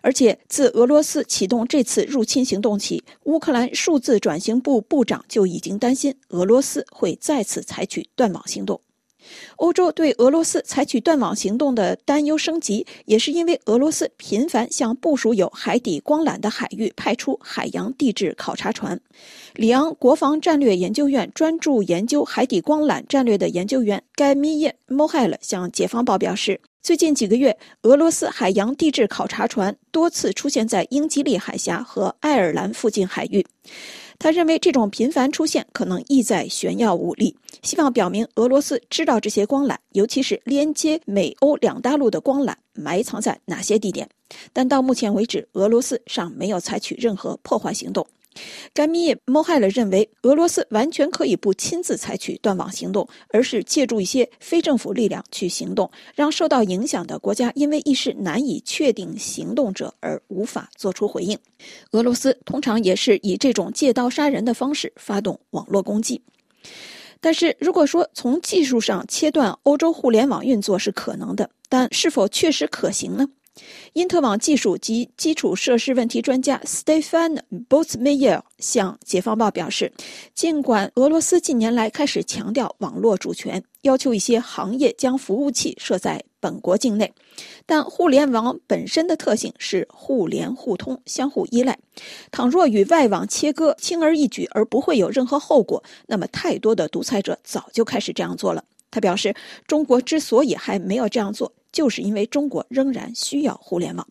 [0.00, 8.80] 而且自俄罗斯启动这次入侵行动起，乌克兰数字转型部部长就已经担心俄罗斯会再次采取断网行动。
[9.56, 19.00] 欧洲对俄罗斯采取断网行动的担忧升级，也是因为俄罗斯频繁向部署有海底光缆的海域派出海洋地质考察船。
[19.54, 33.46] 里昂国防战略研究院专注研究海底光缆战略的研究员盖米耶·莫海勒向《解放报》表示，最近几个月，俄罗斯海洋地质考察船多次出现在英吉利海峡和爱尔兰附近海域。
[34.22, 44.08] 他认为这种频繁出现可能意在炫耀武力，希望表明俄罗斯知道这些光缆，尤其是连接美欧两大陆的光缆埋藏在哪些地点。
[44.52, 48.06] 但到目前为止，俄罗斯尚没有采取任何破坏行动。
[48.72, 61.38] 甘米耶·莫海勒认为，俄罗斯完全可以不亲自采取断网行动，而是借助一些非政府力量去行动，让受到影响的国家因为一时难以确定行动者而无法做出回应。
[61.92, 66.20] 俄罗斯通常也是以这种借刀杀人的方式发动网络攻击。
[67.20, 73.28] 但是，如果说从技术上切断欧洲互联网运作是可能的，但是否确实可行呢？
[73.92, 77.38] 因特网技术及基础设施问题专家 Stefan
[77.68, 79.92] Botsmeyer 向《解放报》表示，
[80.34, 87.12] 尽管俄罗斯近年来开始强调网络主权，要求一些行业将服务器设在本国境内，
[87.66, 91.78] 但互联网本身的特性是互联互通、相互依赖。
[92.30, 98.64] 倘若与外网切割轻而易举而不会有任何后果，那么太多的独裁者早就开始这样做了。
[98.90, 99.34] 他表示，
[99.66, 101.52] 中国之所以还没有这样做。
[101.72, 104.06] 就是因为中国仍然需要互联网。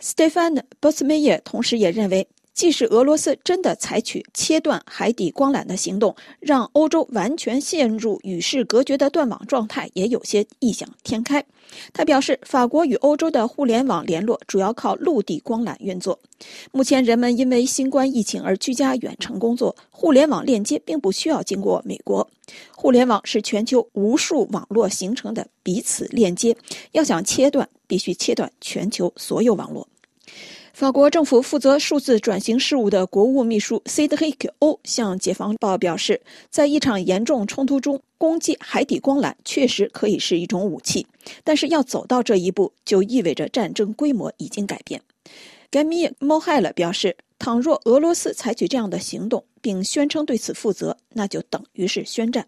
[0.00, 2.28] Stefan Bosmeyer 同时也认为。
[2.54, 11.44] 即使俄罗斯真的采取切断海底光缆的行动，让欧洲完全陷入与世隔绝的断网状态，也有些异想天开。
[11.94, 16.18] 他表示，法国与欧洲的互联网联络主要靠陆地光缆运作。
[16.70, 22.28] 目前，人们因为新冠疫情而居家远程工作，互联网链接并不需要经过美国。
[22.76, 26.54] 互联网是全球无数网络形成的彼此链接，
[26.90, 29.88] 要想切断，必须切断全球所有网络。
[30.72, 41.06] 法国政府负责数字转型事务的国务秘书 Cedric O 向《解放报》表示，在一场严重冲突中，攻击海底光缆确实可以是一种武器，
[41.44, 45.02] 但是要走到这一步，就意味着战争规模已经改变。
[45.70, 52.46] 盖米·莫海勒表示，倘若俄罗斯采取这样的行动，并宣称对此负责，那就等于是宣战。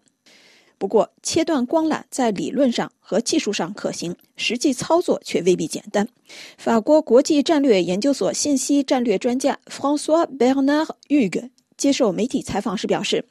[0.77, 6.07] 不过，切断光缆在理论上和技术上可行，实际操作却未必简单。
[6.57, 13.25] 法国国际战略研究所信息战略专家 François Bernard Hugue 接受媒体采访时表示。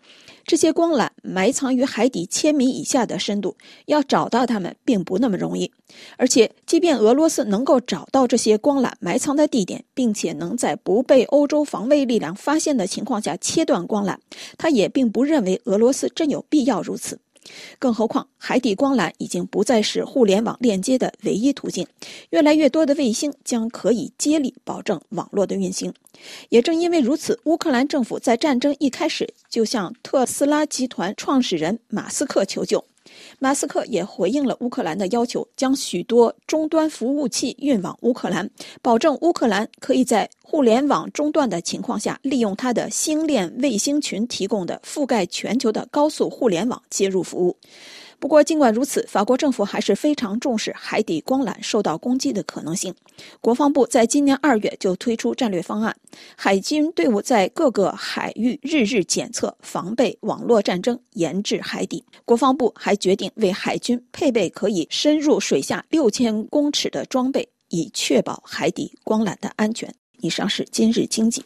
[0.47, 5.73] 这些光缆埋藏于海底千米以下的深度，要找到它们并不那么容易。
[6.19, 14.19] 而且，即便俄罗斯能够找到这些光缆埋藏的地点，并且能在不被欧洲防卫力量发现的情况下切断光缆，
[14.59, 17.19] 他也并不认为俄罗斯真有必要如此。
[17.79, 21.87] 更何况，海底光缆已经不再是互联网链接的唯一途径，
[22.31, 25.93] 越来越多的卫星将可以接力保证网络的运行。
[26.49, 32.85] 也正因为如此，乌克兰政府在战争一开始就向特斯拉集团创始人马斯克求救。
[33.45, 38.49] 马斯克也回应了乌克兰的要求，将许多终端服务器运往乌克兰，
[38.81, 47.55] 保证乌克兰可以在互联网中断的情况下，利用它的星链卫星群提供的覆盖全球的高速互联网接入服务。
[48.19, 52.95] 不过，尽管如此，法国政府还是非常重视海底光缆受到攻击的可能性。
[53.41, 55.95] 国防部在今年二月就推出战略方案，
[56.37, 62.05] 海军队伍在各个海域日日检测、防备网络战争研制海底。
[62.25, 69.93] 国防部还决定为海军配备可以深入水下六千公尺的装备，以确保海底光缆的安全。
[70.21, 71.45] 以上是今日经济。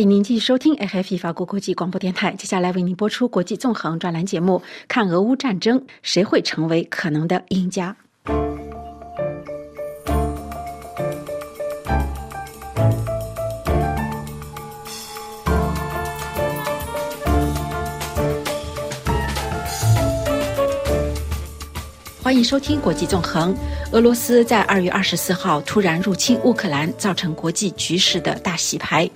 [0.00, 2.32] 欢迎您继续收听 FFE 法国国际广播电台。
[2.32, 7.94] 接下来为您播出国际纵横专栏节目，看俄乌战争，谁会成为可能的赢家？
[22.30, 23.52] 欢迎收听国际纵横。
[23.90, 29.10] 俄罗斯在二月二十四号突然入侵乌克兰，造成国际局势的大洗牌，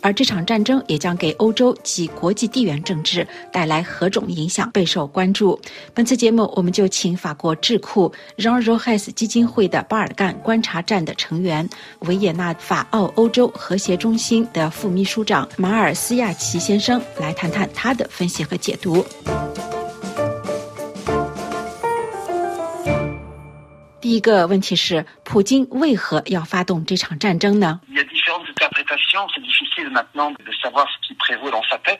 [0.00, 5.60] 而这场战争也将给欧洲及国际地缘政治带来何种影响，备受关注。
[5.92, 11.68] 本次节目，我们就请法国智库 Jean Rohes 基金会的巴尔干观察站的成员、
[12.02, 19.04] 维也纳法澳欧洲和谐中心的副秘书长马尔斯亚奇先生来谈谈他的分析和解读。
[24.00, 27.80] 第一个问题是，普京为何要发动这场战争呢？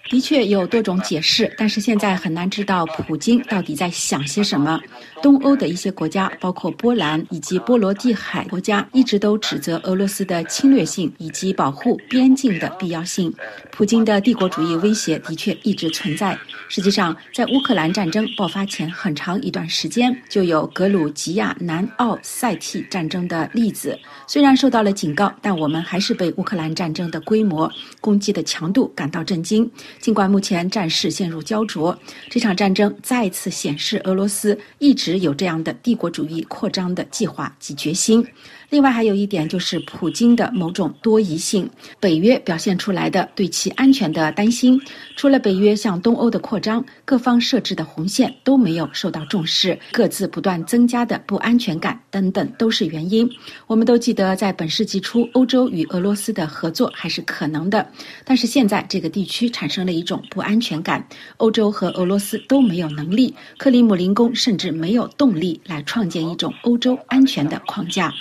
[0.09, 4.81] 的确有多种解释，但是现在很难知道普京到底在想些什么。
[5.23, 13.33] 东欧的一些国家，包括波兰以及波罗的海国家，一直都指责俄罗斯的侵略性以及保护边境的必要性。
[13.71, 16.39] 普京的帝国主义威胁的确一直存在。
[16.69, 23.99] 实际上，在乌克兰战争爆发前很长一段时间，就有格鲁吉亚南奥塞梯战争的例子。
[24.27, 29.71] 虽然受到了警告，但我们还是被乌克兰战争的规模、攻击的强度感到震惊。
[29.99, 31.97] 尽管目前战事陷入焦灼，
[32.31, 35.10] 这场战争再次显示俄罗斯一直。
[35.11, 38.25] 只有这样的帝国主义扩张的计划及决心。
[38.71, 41.69] 另外还有一点就是普京的某种多疑性，
[41.99, 44.81] 北约表现出来的对其安全的担心。
[45.17, 53.29] 除了北约向东欧的扩张，各方设置的红线都没有受到重视，各自不断增加的不安全感等等都是原因。
[53.67, 57.85] 我们都记得，在本世纪初，欧洲与俄罗斯的合作还是可能的，
[58.25, 61.05] 但是现在这个地区产生了一种不安全感，
[61.39, 68.15] 欧洲和俄罗斯都没有能力，克里姆林宫甚至没有动力来创建一种欧洲安全的框架。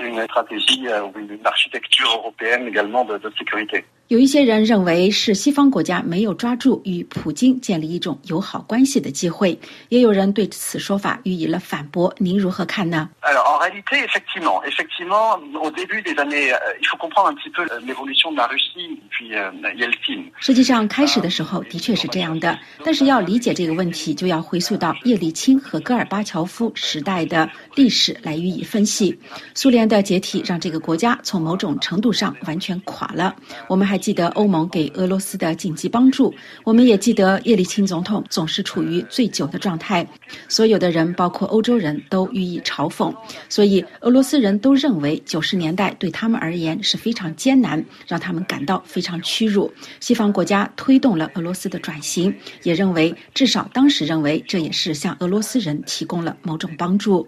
[0.00, 3.84] une stratégie euh, ou une architecture européenne également de sécurité.
[4.12, 9.58] 有一些人认为是西方国家没有抓住与普京建立一种友好关系的机会，
[9.88, 12.14] 也有人对此说法予以了反驳。
[12.18, 13.08] 您如何看呢？
[20.38, 29.18] 实际上，开始的时候的确是这样的，但是要理解这个问题，就要回溯到叶利钦和戈尔巴乔夫时代的历史来予以分析。
[29.54, 33.34] 苏联的解体让这个国家从某种程度上完全垮了。
[33.68, 36.34] 我们还记得欧盟给俄罗斯的紧急帮助，
[36.64, 40.04] 我们也记得叶利钦总统总是处于醉酒的状态。
[40.48, 43.14] 所有的人，包括欧洲人都予以嘲讽。
[43.48, 49.72] 所以，俄罗斯人都认为九十年代对他们而言是非常艰难，让他们感到非常屈辱。
[50.00, 52.34] 西方国家推动了俄罗斯的转型，
[52.64, 57.24] 也认为至少当时认为这也是向俄罗斯人提供了某种帮助。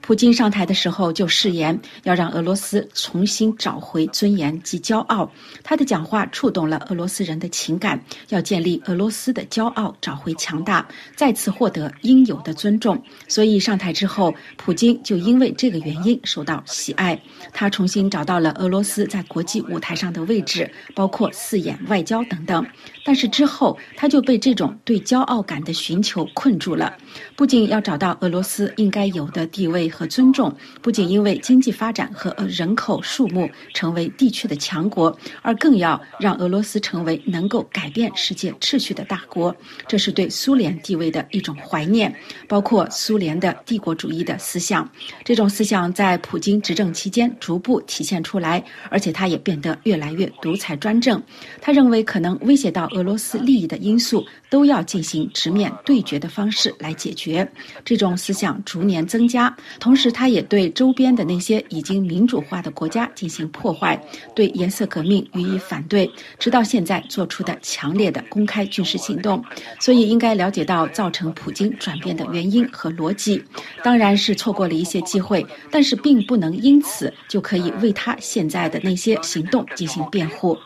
[0.00, 5.28] 普京上台的时候就誓言要让俄罗斯重新找回尊严及骄傲。
[5.64, 10.86] 他的讲话触动了俄罗斯人的情感，要建立俄罗斯的骄傲，找回强大，
[11.16, 13.02] 再次获得应有的尊重。
[13.28, 17.20] 所以上台之后，普京就因为这个原因受到喜爱。
[17.52, 22.64] 他重新找到了俄罗斯在国际舞台上的位置，包括四眼外交等等。
[23.04, 26.96] 但是之后，他就被这种对骄傲感的寻求困住了。
[27.34, 39.54] 不仅要找到俄罗斯应该有的地位和尊重，不仅因为经济发展和人口数目成为地区的强国，而更要让俄罗斯成为能够改变世界秩序的大国。
[39.88, 42.14] 这是对苏联地位的一种怀念，
[42.46, 44.88] 包括苏联的帝国主义的思想。
[45.24, 51.20] 这种思想在普京执政期间逐步体现出来，而且他也变得越来越独裁专政。
[51.60, 52.88] 他认为可能威胁到。
[52.92, 54.22] 俄罗斯利益的因素
[54.52, 57.50] 都要进行直面对决的方式来解决，
[57.86, 59.56] 这种思想逐年增加。
[59.80, 63.98] 同时，他也对周边的那些已经民主化的国家进行破坏，
[64.34, 69.42] 对颜色革命予以反对，直到现在做出的强烈的公开军事行动。
[69.80, 73.42] 所以，应该了解到造成普京转变的原因和逻辑。
[73.82, 80.58] 当然是错过了一些机会，但是并不能因此就可以为他现在的那些行动进行辩护。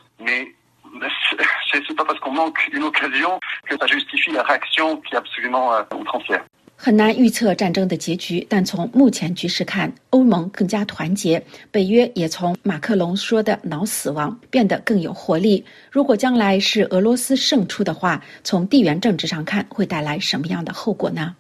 [6.79, 15.65] 很难预测战争的结局，但从目前局势看，欧盟更加团结，北约也从马克龙说的“脑死亡”变得更有活力。
[15.91, 21.35] 如果将来是俄罗斯胜出的话，从地缘政治上看，会带来什么样的后果呢？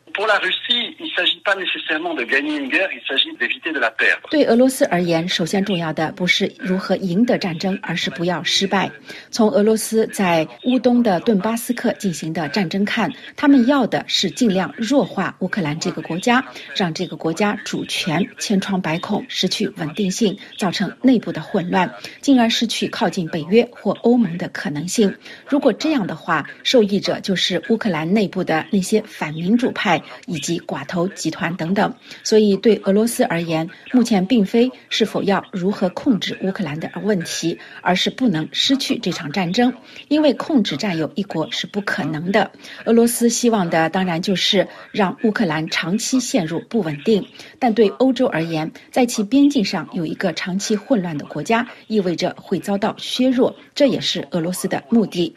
[4.30, 8.90] 对俄罗斯而言，首先重要的不是如何赢得战争，而是不要失败。
[9.30, 16.44] 从俄罗斯在乌东的顿巴斯克进行的战争看，他们要的是尽量弱化乌克兰这个国家，
[16.76, 25.14] 让这个国家主权千疮百孔，失去稳定性，造成内部的混乱，进而失去靠近北约或欧盟的可能性。
[25.48, 30.00] 如果这样的话，受益者就是乌克兰内部的那些反民主派。
[30.26, 31.92] 以及寡头集团等等，
[32.22, 39.74] 所以对俄罗斯而言，目前并非是否要如何控制乌克兰的问题，而是不能失去这场战争，
[40.06, 42.48] 因为控制占有一国是不可能的。
[42.84, 47.26] 俄罗斯希望的当然就是让乌克兰长期陷入不稳定，
[47.58, 55.34] 但对欧洲而言，在其边境上有一个长期混乱的国家，意味着会遭到削弱，这也是俄罗斯的目的。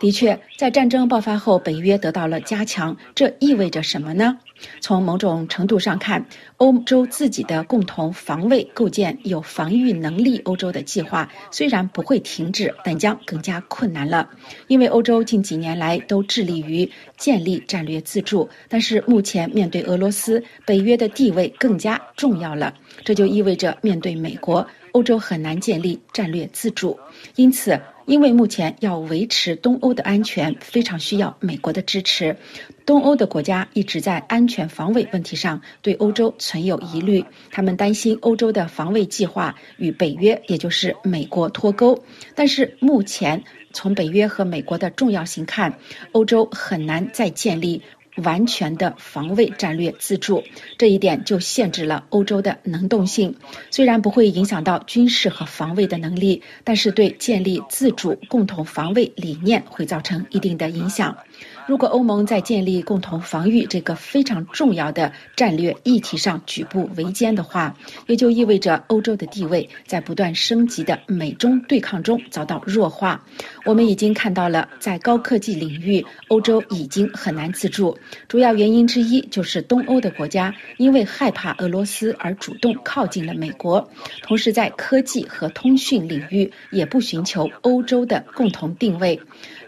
[0.00, 4.36] 的确，在战争爆发后，北约得到了加强，这意味着什么呢？
[4.80, 6.24] 从某种程度上看，
[6.56, 14.28] 欧洲自己的共同防卫、构建有防御能力欧洲的计划虽然不会停止，但将更加困难了。
[14.68, 22.74] 因为欧洲近几年来都致力于建立战略自主，但是目前面对俄罗斯，北约的地位更加重要了。
[23.04, 26.98] 这就意味着面对美国，欧洲很难建立战略自主。
[27.36, 27.80] 因此。
[28.04, 32.36] 因为目前要维持东欧的安全，非常需要美国的支持。
[32.84, 42.02] 东欧的国家一直在安全防卫问题上对欧洲存有疑虑，他们担心欧洲的防卫计划与北约，也就是美国脱钩。
[42.34, 45.78] 但是目前从北约和美国的重要性看，
[46.12, 47.82] 欧洲很难再建立。
[48.16, 50.44] 完全的防卫战略自主，
[50.76, 53.36] 这一点就限制了欧洲的能动性。
[53.70, 61.16] 虽然不会影响到军事和防卫的能力，但是对建立自主共同防卫理念会造成一定的影响。
[61.68, 67.74] 如果欧盟在建立共同防御这个非常重要的战略议题上举步维艰的话，
[68.06, 73.24] 也就意味着欧洲的地位在不断升级的美中对抗中遭到弱化。
[73.64, 77.96] 我们已经看到了，在高科技领域，欧洲已经很难自助。
[78.26, 83.88] 主要原因之一就是东欧的国家因为害怕俄罗斯而主动靠近了美国，
[84.22, 89.20] 同时在科技和通讯领域也不寻求欧洲的共同定位。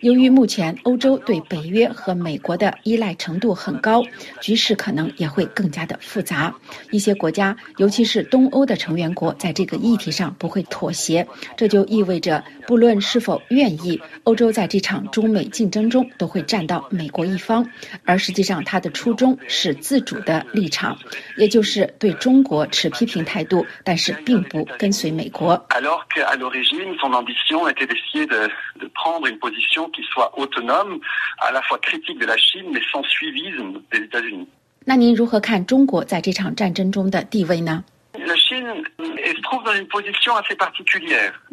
[0.04, 4.02] 由于目前欧洲对北约和美国的依赖程度很高，
[4.38, 6.54] 局势可能也会更加的复杂。
[6.90, 11.26] 一些国家，尤其是东欧的成员国，在这个议题上不会妥协。
[11.56, 17.66] 这就意味着，不论是否愿意，欧洲在这场中美竞争中都会站到美国一方。
[18.04, 20.98] 而实际上，他的初衷是自主的立场，
[21.38, 25.56] 也就是对中国持批评态度，但是并不跟随美国。
[34.84, 37.84] 那您如何看中国在这场战争中的地位呢？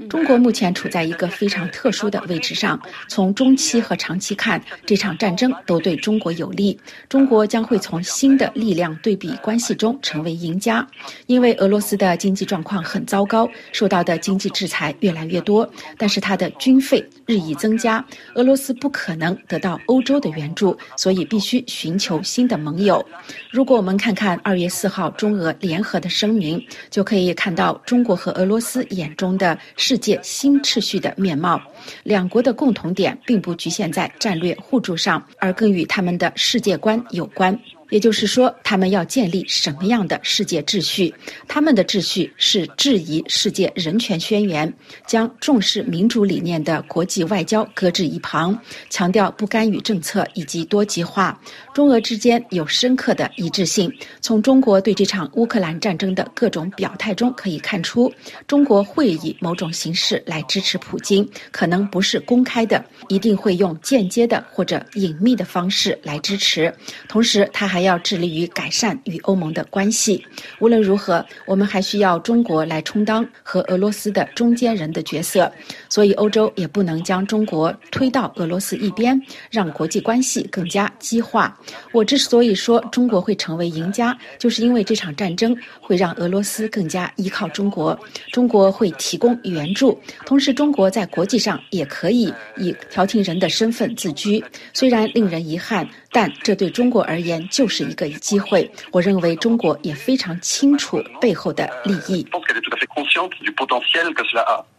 [0.10, 6.80] 中国目前处在一个非常特殊的位置上，从中期和长期看，这场战争都对中国有利。
[7.10, 10.86] 中国将会从新的力量对比关系中成为赢家，
[11.28, 18.04] 因为俄罗斯的经济状况很糟糕，受到的经济制裁越来越多，但是它的军费日益增加，
[18.36, 23.04] 俄罗斯不可能得到欧洲的援助，所以必须寻求新的盟友。
[23.50, 31.60] 如果我们看看二月四号中俄联合的声明，就可以看到中国和俄罗斯眼中的世界新秩序的面貌。
[32.04, 37.58] 两国的共同点并不局限在战略互助上，而更与他们的世界观有关。
[37.92, 41.14] 也就是说，他们要建立什么样的世界秩序？
[41.48, 44.74] 他们的秩序是质疑世界人权宣言，
[45.06, 48.58] 将重视民主理念的国际外交搁置一旁，
[48.90, 51.40] 强调不干预政策以及多极化。
[51.74, 53.94] 中俄之间有深刻的一致性。
[54.22, 58.12] 从中国对这场乌克兰战争的各种表态中可以看出，
[58.48, 66.74] 中国会以某种形式来支持普京，可能不是公开的，一定会用间接的或者隐秘的方式来支持。
[67.10, 70.24] 同时，他还要致力于改善与欧盟的关系。
[70.60, 75.52] 无论如何，我们还需要中国来充当和俄罗斯的中间人的角色，
[75.90, 79.20] 所以欧洲也不能将中国推到俄罗斯一边，
[79.50, 81.58] 让国际关系更加激化。
[81.92, 87.98] 我之所以说中国会成为赢家，就是因为这场战争会让俄罗斯更加依靠中国，
[88.32, 94.44] 中国会提供援助，同时中国在国际上也可以以调停人的身份自居。
[94.74, 98.70] 虽然令人遗憾，但这对中国而言就一个机会。
[98.92, 102.28] 我认为中国也非常清楚背后的利益。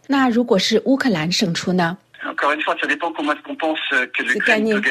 [0.07, 1.97] 那如果是乌克兰胜出呢？
[4.45, 4.81] 概念，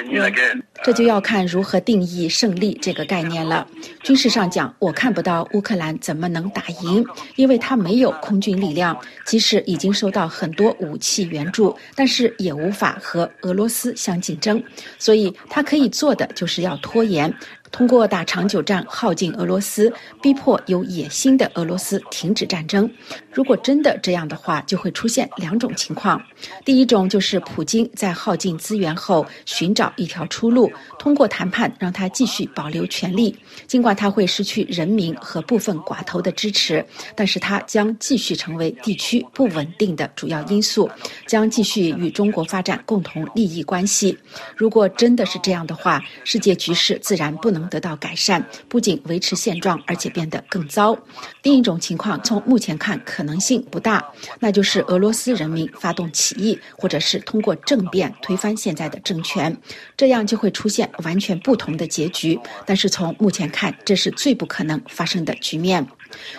[0.84, 3.66] 这就要看如何定义胜利这个概念了。
[4.02, 7.02] 军事上讲，我看不到乌克兰怎么能打赢，
[7.36, 8.94] 因为他没有空军力量，
[9.24, 14.62] 即使已经收到很多武器援助，但是也无法和俄罗斯相竞争。
[14.98, 17.34] 所以他可以做的就是要拖延。
[17.72, 22.88] 通过打长久战耗尽俄罗斯，逼迫有野心的俄罗斯停止战争。
[23.32, 26.22] 如果真的这样的话，就会出现两种情况：
[26.66, 33.34] 第一种就是普京在耗尽资源后寻找一条出路，通过谈判让他继续保留权力，
[33.66, 36.84] 尽管他会失去人民和部分寡头的支持，
[37.16, 40.90] 但是他将继续成为地区不稳定的主要因素，
[41.26, 44.16] 将继续与中国发展共同利益关系。
[44.54, 47.61] 如果真的是这样的话，世界局势自然不能。
[47.68, 50.96] 得到改善，不仅维持现状，而且变得更糟。
[51.42, 54.04] 另一种情况，从目前看可能性不大，
[54.38, 59.56] 那就是俄罗斯人民发动起义，或者是通过政变推翻现在的政权，
[59.96, 62.38] 这样就会出现完全不同的结局。
[62.64, 65.86] 但是从目前看，这是最不可能发生的局面。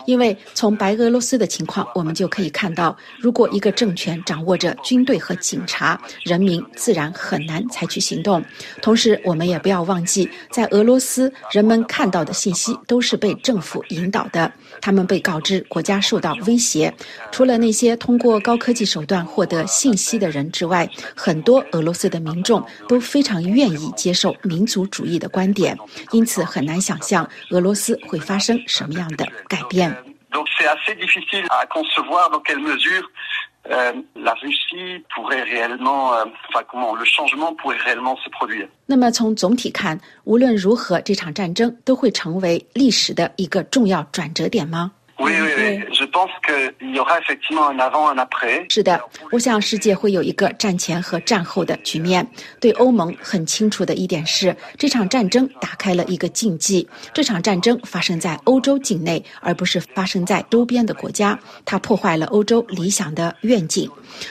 [0.05, 8.43] 因为从白俄罗斯的情况，我们就可以看到，如果一个政权掌握着军队和警察，人民自然很难采取行动。
[8.81, 14.51] 同时，我们也不要忘记，在俄罗斯，人们看到的信息都是被政府引导的，
[14.81, 16.93] 他们被告知国家受到威胁。
[17.31, 25.77] 除了那些通过高科技手段获得信息的人之外，很多俄罗斯的民众都非常愿意接受民族主义的观点，
[26.11, 29.62] 因此很难想象俄罗斯会发生什么样的改。
[29.69, 29.95] Bien.
[30.31, 33.09] Donc c'est assez difficile à concevoir dans quelle mesure
[33.69, 38.67] euh, la Russie pourrait réellement, euh, enfin comment le changement pourrait réellement se produire.
[38.87, 44.91] 那么从总体看，无论如何，这场战争都会成为历史的一个重要转折点吗？
[48.69, 48.99] 是的，
[49.31, 52.27] 我想世界会有一个战前和战后的局面。
[52.59, 56.87] 对欧盟很清楚的一点是，这场战争打开了一个禁忌。
[57.13, 61.39] 这场战争发生在欧洲境内，而不是发生在周边的国家。
[61.63, 63.89] 它破坏了欧洲理想的愿景。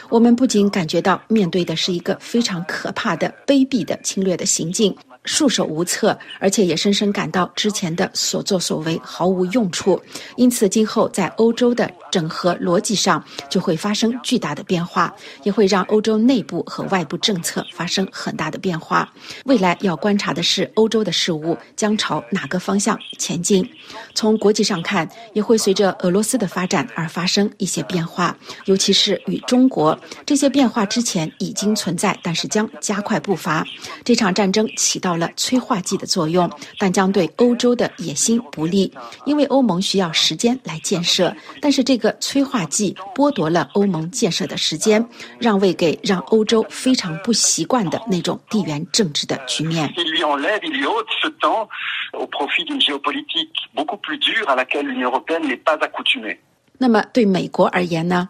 [0.09, 4.95] 我们不仅感觉到面对的是一个非常可怕的、卑鄙的侵略的行径。
[5.25, 10.01] 束手无策，而且也深深感到之前的所作所为毫无用处，
[10.37, 15.15] 因此今后在欧洲的整合逻辑上就会发生巨大的变化，
[15.45, 19.09] 也会让欧洲内部和外部政策发生很大的变化。
[19.45, 23.65] 未来要观察的是欧洲的事物将朝哪个方向前进。
[24.15, 29.97] 从国际上看，也会随着俄罗斯的发展而发生一些变化，尤其是与中国。
[30.27, 33.65] 这些变化之前已经存在，但是将加快步伐。
[34.05, 35.12] 这场战争起到。
[35.17, 38.93] 了催化剂的作用，但将对欧洲的野心不利，
[39.25, 41.35] 因为欧盟需要时间来建设。
[41.61, 45.05] 但是这个催化剂剥夺了欧盟建设的时间，
[45.39, 49.93] 让位给让欧洲非常不习惯的那种地缘政治的局面。
[56.79, 58.29] 那么对美国而言呢？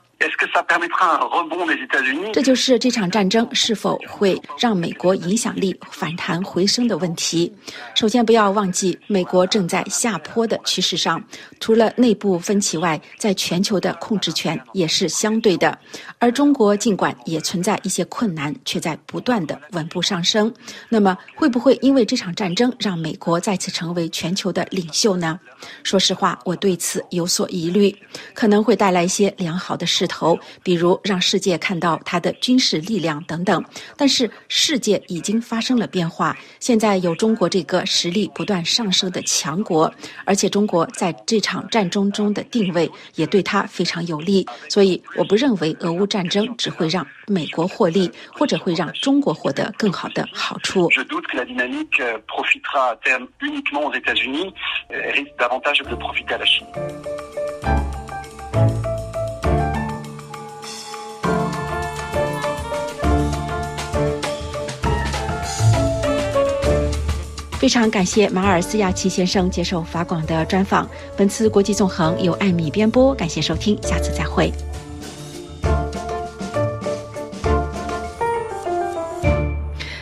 [2.32, 7.52] 这就是这场战争是否会让美国影响力反弹回升的问题。
[7.94, 11.22] 首先，不要忘记，美国正在下坡的趋势上，
[11.58, 15.78] 除了内部分歧外，在全球的控制权也是相对的。
[16.18, 20.52] 而中国尽管也存在一些困难，却在不断的稳步上升。
[20.88, 25.40] 那么，会不会因为这场战争让美国再次成为全球的领袖呢？
[25.82, 27.94] 说实话，我对此有所疑虑，
[28.34, 30.92] 可能会带来一些良好的势头，比如。
[31.02, 33.64] 让世界看到他的军事力量等等，
[33.96, 36.36] 但是世界已经发生了变化。
[36.60, 39.92] 现在有中国这个实力不断上升的强国，
[40.24, 44.46] 而且中国在这场战争中的定位也对他非常有利。
[44.68, 50.88] 所以，我不认为俄乌战争只会让美国获利，或者会让中国获得更好的好处。
[67.62, 70.84] 非常感谢马尔斯亚奇先生接受法广的专访。
[71.16, 74.52] 本次国际纵横由艾米编播，感谢收听，下次再会。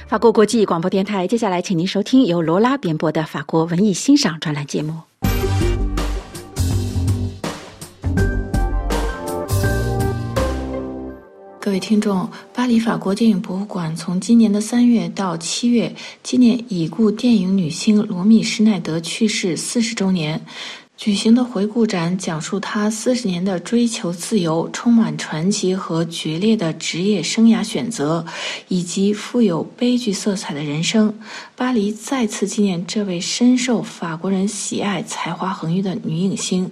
[0.08, 5.09] 法国国际广播电台，接下来请您收听由罗拉编播的法国文艺欣赏专栏节目。
[11.62, 20.40] 各位听众，巴黎法国电影博物馆从今年的三月到七月，纪念已故电影女星罗密·施耐德去世四十周年，
[20.96, 28.24] 举行的回顾展讲述她四十年的追求自由、充满传奇和决裂的职业生涯选择，
[28.68, 31.14] 以及富有悲剧色彩的人生。
[31.54, 36.70] 巴黎再次纪念这位深受法国人喜爱、才华横溢的女影星。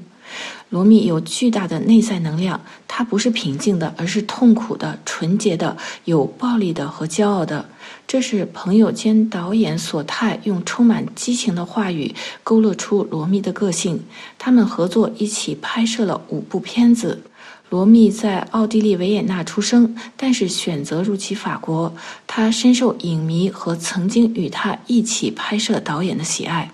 [0.71, 7.65] 罗密有巨大的内在能量，她不是平静的，而是痛苦的、纯洁的、有暴力的和骄傲的。
[8.07, 14.01] 这是朋友兼导演索泰用充满激情的话语勾勒出罗密的个性。
[14.39, 17.23] 他们合作一起拍摄了五部片子。
[17.71, 21.95] 罗密在奥地利维也纳出生，但是选择入籍法国。
[22.27, 26.71] 他深受影迷和曾经与他一起拍摄导演的喜爱。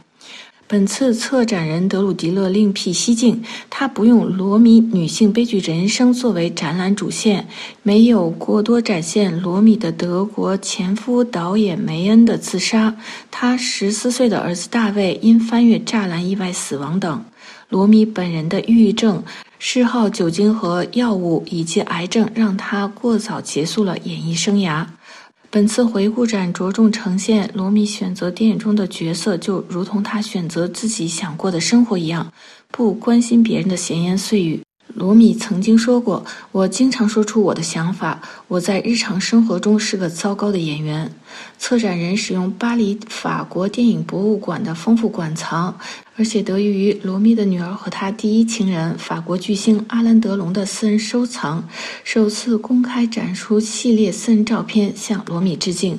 [0.74, 7.46] 本次策展人德鲁迪勒另辟蹊径，他不用罗米女性悲剧人生作为展览主线，
[7.84, 12.92] 没有过多展现罗米的德国前夫导演梅恩的自杀，
[13.30, 17.24] 他十四岁的儿子大卫因翻越栅栏意外死亡等，
[17.68, 19.22] 罗米本人的抑郁症、
[19.60, 24.84] 嗜好酒精和药物以及癌症，让他过早结束了演艺生涯。
[25.54, 32.32] 本次回顾展着重呈现罗米选择电影中的角色，就如同他选择自己想过的生活一样，
[32.72, 34.60] 不关心别人的闲言碎语。
[34.94, 38.20] 罗米曾经说过：“我经常说出我的想法。
[38.48, 41.08] 我在日常生活中是个糟糕的演员。”
[41.56, 45.78] 策展人使用巴黎法国电影博物馆的丰富馆藏。
[46.16, 51.68] 而且得益于罗密的女儿和他第一情人法国巨星阿兰·德隆的私人收藏，
[52.04, 55.98] 首次公开展出系列私人照片，向罗密致敬。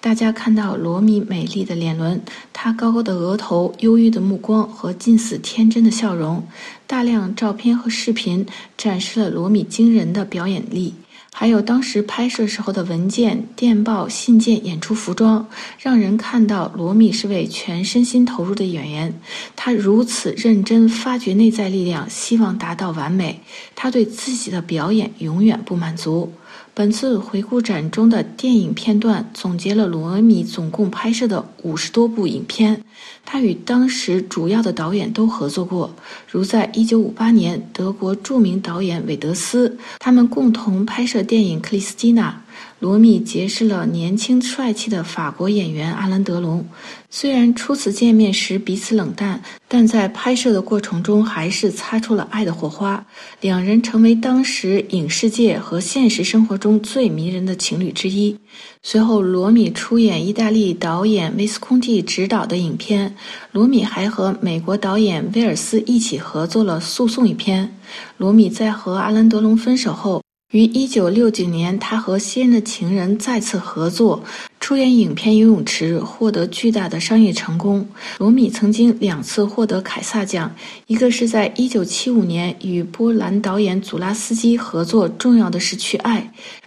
[0.00, 6.46] 大家看到罗密美丽的脸轮，她高高的额头、忧郁的目光和近似天真的笑容。
[6.86, 8.46] 大量照片和视频
[8.78, 10.94] 展示了罗密惊人的表演力。
[11.38, 15.46] 还有当时拍摄时候的文件、电报、信件、演出服装，
[15.78, 19.12] 让人看到罗密是位全身心投入的演员。
[19.54, 23.38] 他如此认真，发掘内在力量，希望达到完美。
[23.74, 26.32] 他对自己的表演永远不满足。
[26.78, 32.84] 本次回顾展中的电影片段总结了鲁恩米总共拍摄的五十多部影片。
[33.24, 35.90] 他与当时主要的导演都合作过，
[36.30, 42.42] 如在一九五八年，德国著名导演韦德斯，他们共同拍摄电影《克里斯蒂娜》。
[42.78, 46.66] 罗密结识了年轻帅气的法国演员阿兰·德隆，
[47.08, 53.02] 虽然初次见面时彼此冷淡，但在拍摄的过程中还是擦出了爱的火花，
[53.40, 58.36] 两人成为当时影视界和现实生活中最迷人的情侣之一。
[58.82, 63.16] 随后，罗米出演意大利导演威斯康蒂执导的影片，
[63.52, 67.74] 罗米还和美国导演威尔斯一起合作了《诉讼》一篇。
[68.18, 70.25] 罗米在和阿兰·德隆分手后。
[70.56, 74.24] 于一九六九年，他和昔任的情人再次合作，
[74.58, 77.86] 出演影片《游泳池》，获得巨大的商业成功。
[78.16, 80.50] 罗米曾经两次获得凯撒奖，
[80.86, 86.20] 一个是在一九七五年与波兰导演祖拉斯基合作《重要的是去爱》，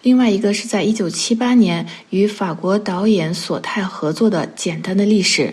[0.03, 5.47] 另外一个是在一九七八年与法国导演索泰合作的《简单的历史》。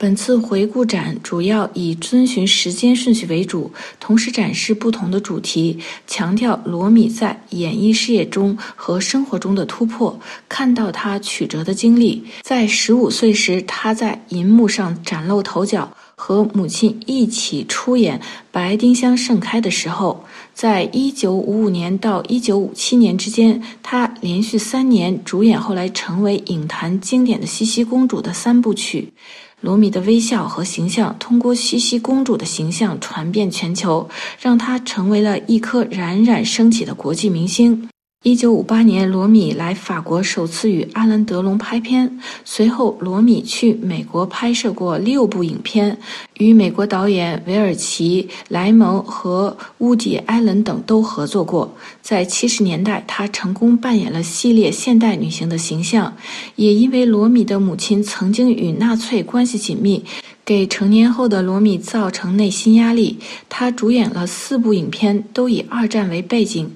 [0.00, 3.68] 本次回顾展主要以遵循时间顺序为主，
[3.98, 5.76] 同时展示不同的主题，
[6.06, 10.16] 强调罗米在演艺事业中和生活中的突破，
[10.48, 12.24] 看到他曲折的经历。
[12.42, 15.90] 在十五岁时，他在银幕上崭露头角。
[16.20, 18.18] 和母亲一起出演
[18.50, 29.12] 《白丁香盛开》的时候，在一九五五年到一九五七年之间，他连续三年主演后来成为影坛经典的《茜茜公主》的三部曲。
[29.60, 34.08] 罗米的微笑和形象通过茜茜公主的形象传遍全球，
[34.40, 37.88] 让她成为了一颗冉冉升起的国际明星。
[38.24, 42.18] 一九五八年，罗米来法国首次与阿兰·德龙拍片。
[42.44, 45.96] 随后，罗米去美国拍摄过六部影片，
[46.34, 51.74] 与美国导演韦尔奇、莱蒙和乌迪·艾伦等都合作过。
[52.02, 56.12] 在七十年代，他成功扮演了系列现代女性的形象。
[56.56, 60.04] 也因为罗米的母亲曾经与纳粹关系紧密，
[60.44, 63.18] 给成年后的罗米造成内心压力。
[63.48, 66.68] 他主演了四部影片，都以二战为背景。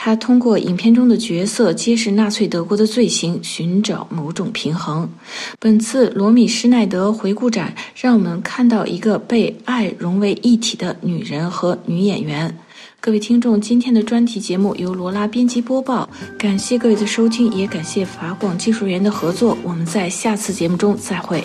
[0.00, 5.10] 他通过影片中的角色揭示纳粹德国的罪行，寻找某种平衡。
[5.58, 12.56] 本次罗米施耐德回顾展让我们看到一个被爱融为一体的女人和女演员。
[13.00, 19.58] 各位听众，今天的专题节目由罗拉编辑播报，感谢各位的收听，也感谢法广技术员的合作。
[19.64, 21.42] 我们在下次节目中再会。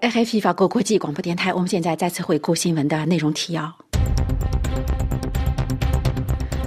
[0.00, 3.74] AFP 法国国际广播电台，我们现在再次回顾新闻的内容提要。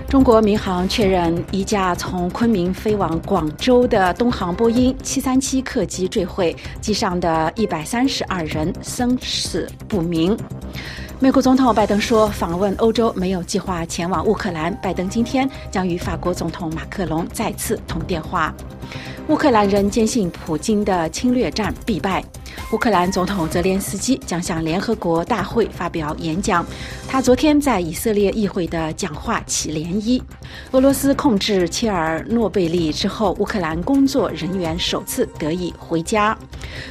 [0.10, 10.38] 中国民航确认一架从昆明飞往广州的东航波音737客机坠毁，机上的一百三十二人生死不明。
[11.18, 14.78] 美国总统拜登说，访问欧洲没有计划前往乌克兰。
[14.82, 18.54] 拜登今天将与法国总统马克龙再次通电话。
[19.30, 22.22] 乌克兰人坚信普京的侵略战必败。
[22.72, 26.66] 乌克兰总统泽连斯基将向联合国大会发表演讲。
[27.08, 30.22] 他昨天在以色列议会的讲话起涟漪。
[30.72, 36.38] 俄罗斯控制切尔诺贝利之后，乌克兰工作人员首次得以回家。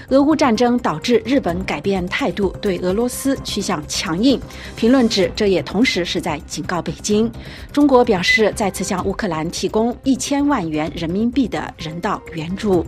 [0.09, 4.39] 俄乌战争导致日本改变态度，对俄罗斯趋向强硬。
[4.77, 7.31] 评论指，这也同时是在警告北京。
[7.73, 12.85] 中国表示再次向乌克兰提供一千万元人民币的人道援助。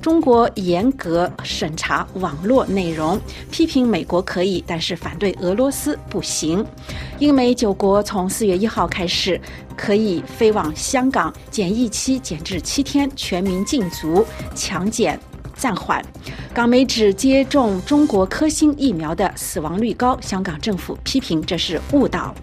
[0.00, 3.20] 中国严格审查网络内容，
[3.50, 6.64] 批评美国可以，但是反对俄罗斯不行。
[7.18, 9.40] 英美九国从四月一号开始
[9.76, 14.24] 可以飞往香港，检疫期减至七天，全民禁足，
[14.54, 15.18] 强检
[15.56, 16.04] 暂缓。
[16.54, 22.34] 港媒指接种中国科兴疫苗的死亡率高，香港政府批评这是误导。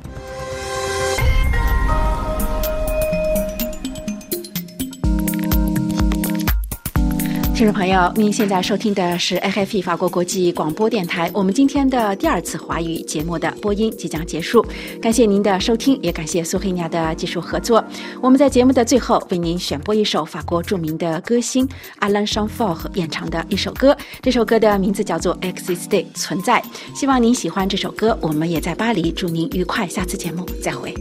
[7.55, 11.29] 听众朋友，您现在收听的是 AFP 法国国际广播电台。
[11.35, 14.65] 我们今天的第二次华语节目的播音即将结束，
[14.99, 17.83] 感谢您的收听，也感谢苏黑尼亚的技术合作。
[18.19, 21.69] 我们在节目的最后为您选播一首法国著名的歌星
[22.01, 26.59] Alain c h a n f o r 演唱的一首歌，这首歌的名字叫做《Existe 存在》。
[26.99, 28.17] 希望您喜欢这首歌。
[28.19, 29.87] 我们也在巴黎，祝您愉快。
[29.87, 30.91] 下次节目再会。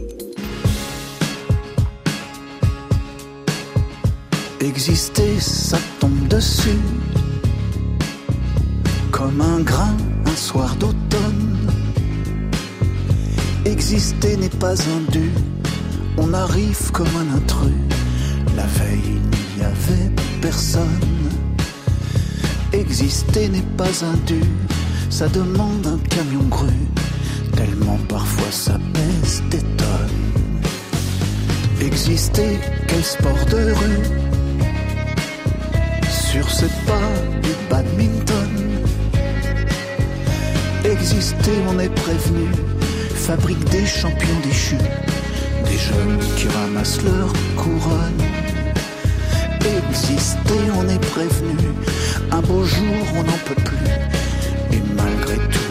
[4.63, 6.79] Exister, ça tombe dessus,
[9.11, 11.69] comme un grain un soir d'automne.
[13.65, 15.31] Exister n'est pas un dû,
[16.17, 17.73] on arrive comme un intrus.
[18.55, 19.19] La veille,
[19.51, 20.11] il n'y avait
[20.41, 21.09] personne.
[22.71, 24.39] Exister n'est pas un dû,
[25.09, 26.71] ça demande un camion gru,
[27.57, 30.21] tellement parfois ça pèse des tonnes.
[31.81, 34.32] Exister, quel sport de rue
[36.33, 37.11] sur ces pas
[37.43, 38.51] du badminton.
[40.83, 42.47] Exister, on est prévenu,
[43.27, 44.87] fabrique des champions déchus,
[45.69, 48.23] des jeunes qui ramassent leur couronne.
[49.77, 51.57] Exister, on est prévenu,
[52.31, 53.91] un beau jour on n'en peut plus,
[54.75, 55.62] et malgré tout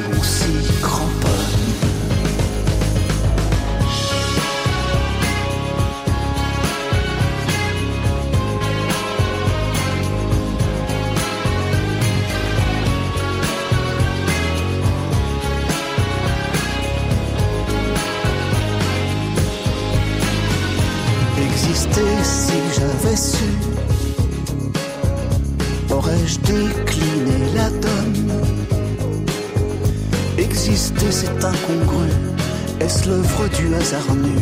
[31.42, 32.08] C'est incongru,
[32.78, 34.38] est-ce l'œuvre du hasard nu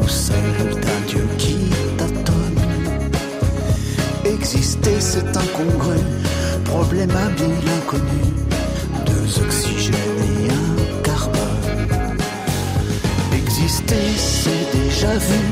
[0.00, 1.56] ou celle d'un Dieu qui
[1.98, 2.60] tâtonne
[4.24, 5.98] Exister, c'est incongru,
[6.64, 8.22] problème habile inconnu.
[9.04, 9.96] Deux oxygènes
[10.44, 12.16] et un carbone.
[13.34, 15.44] Exister, c'est déjà vu.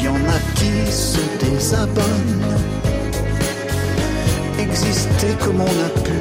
[0.00, 2.44] Y en a qui se désabonnent.
[4.60, 6.12] Exister comme on a pu,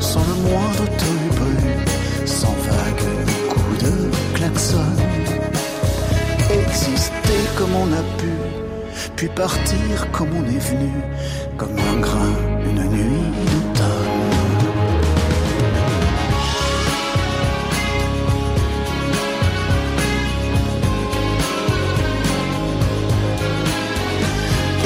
[0.00, 1.25] sans le moindre bruit,
[7.82, 8.32] on a pu,
[9.16, 10.92] puis partir comme on est venu,
[11.56, 12.34] comme un grain,
[12.68, 14.26] une nuit d'automne.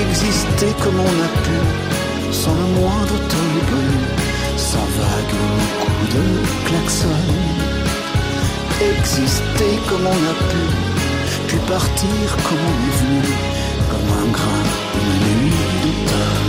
[0.08, 1.58] Exister comme on a pu,
[2.32, 3.98] sans le moindre tollebout,
[4.56, 6.24] sans vague ni coup de
[6.68, 7.22] klaxon.
[8.98, 10.89] Exister comme on a pu,
[11.50, 12.06] puis partir
[12.46, 13.34] comme on est venu,
[13.90, 14.62] comme un grain,
[14.94, 15.50] une nuit
[15.82, 16.46] d'automne.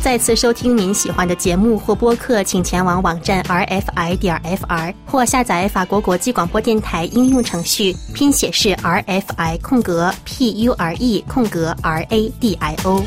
[0.00, 12.56] 再次收听您喜欢的节目或播客，请前往网站 rfi 点 fr 或下载法国国际广播电台应用程序，拼写是 rfi 空格 p u r e 空格 r a d
[12.60, 13.02] i o。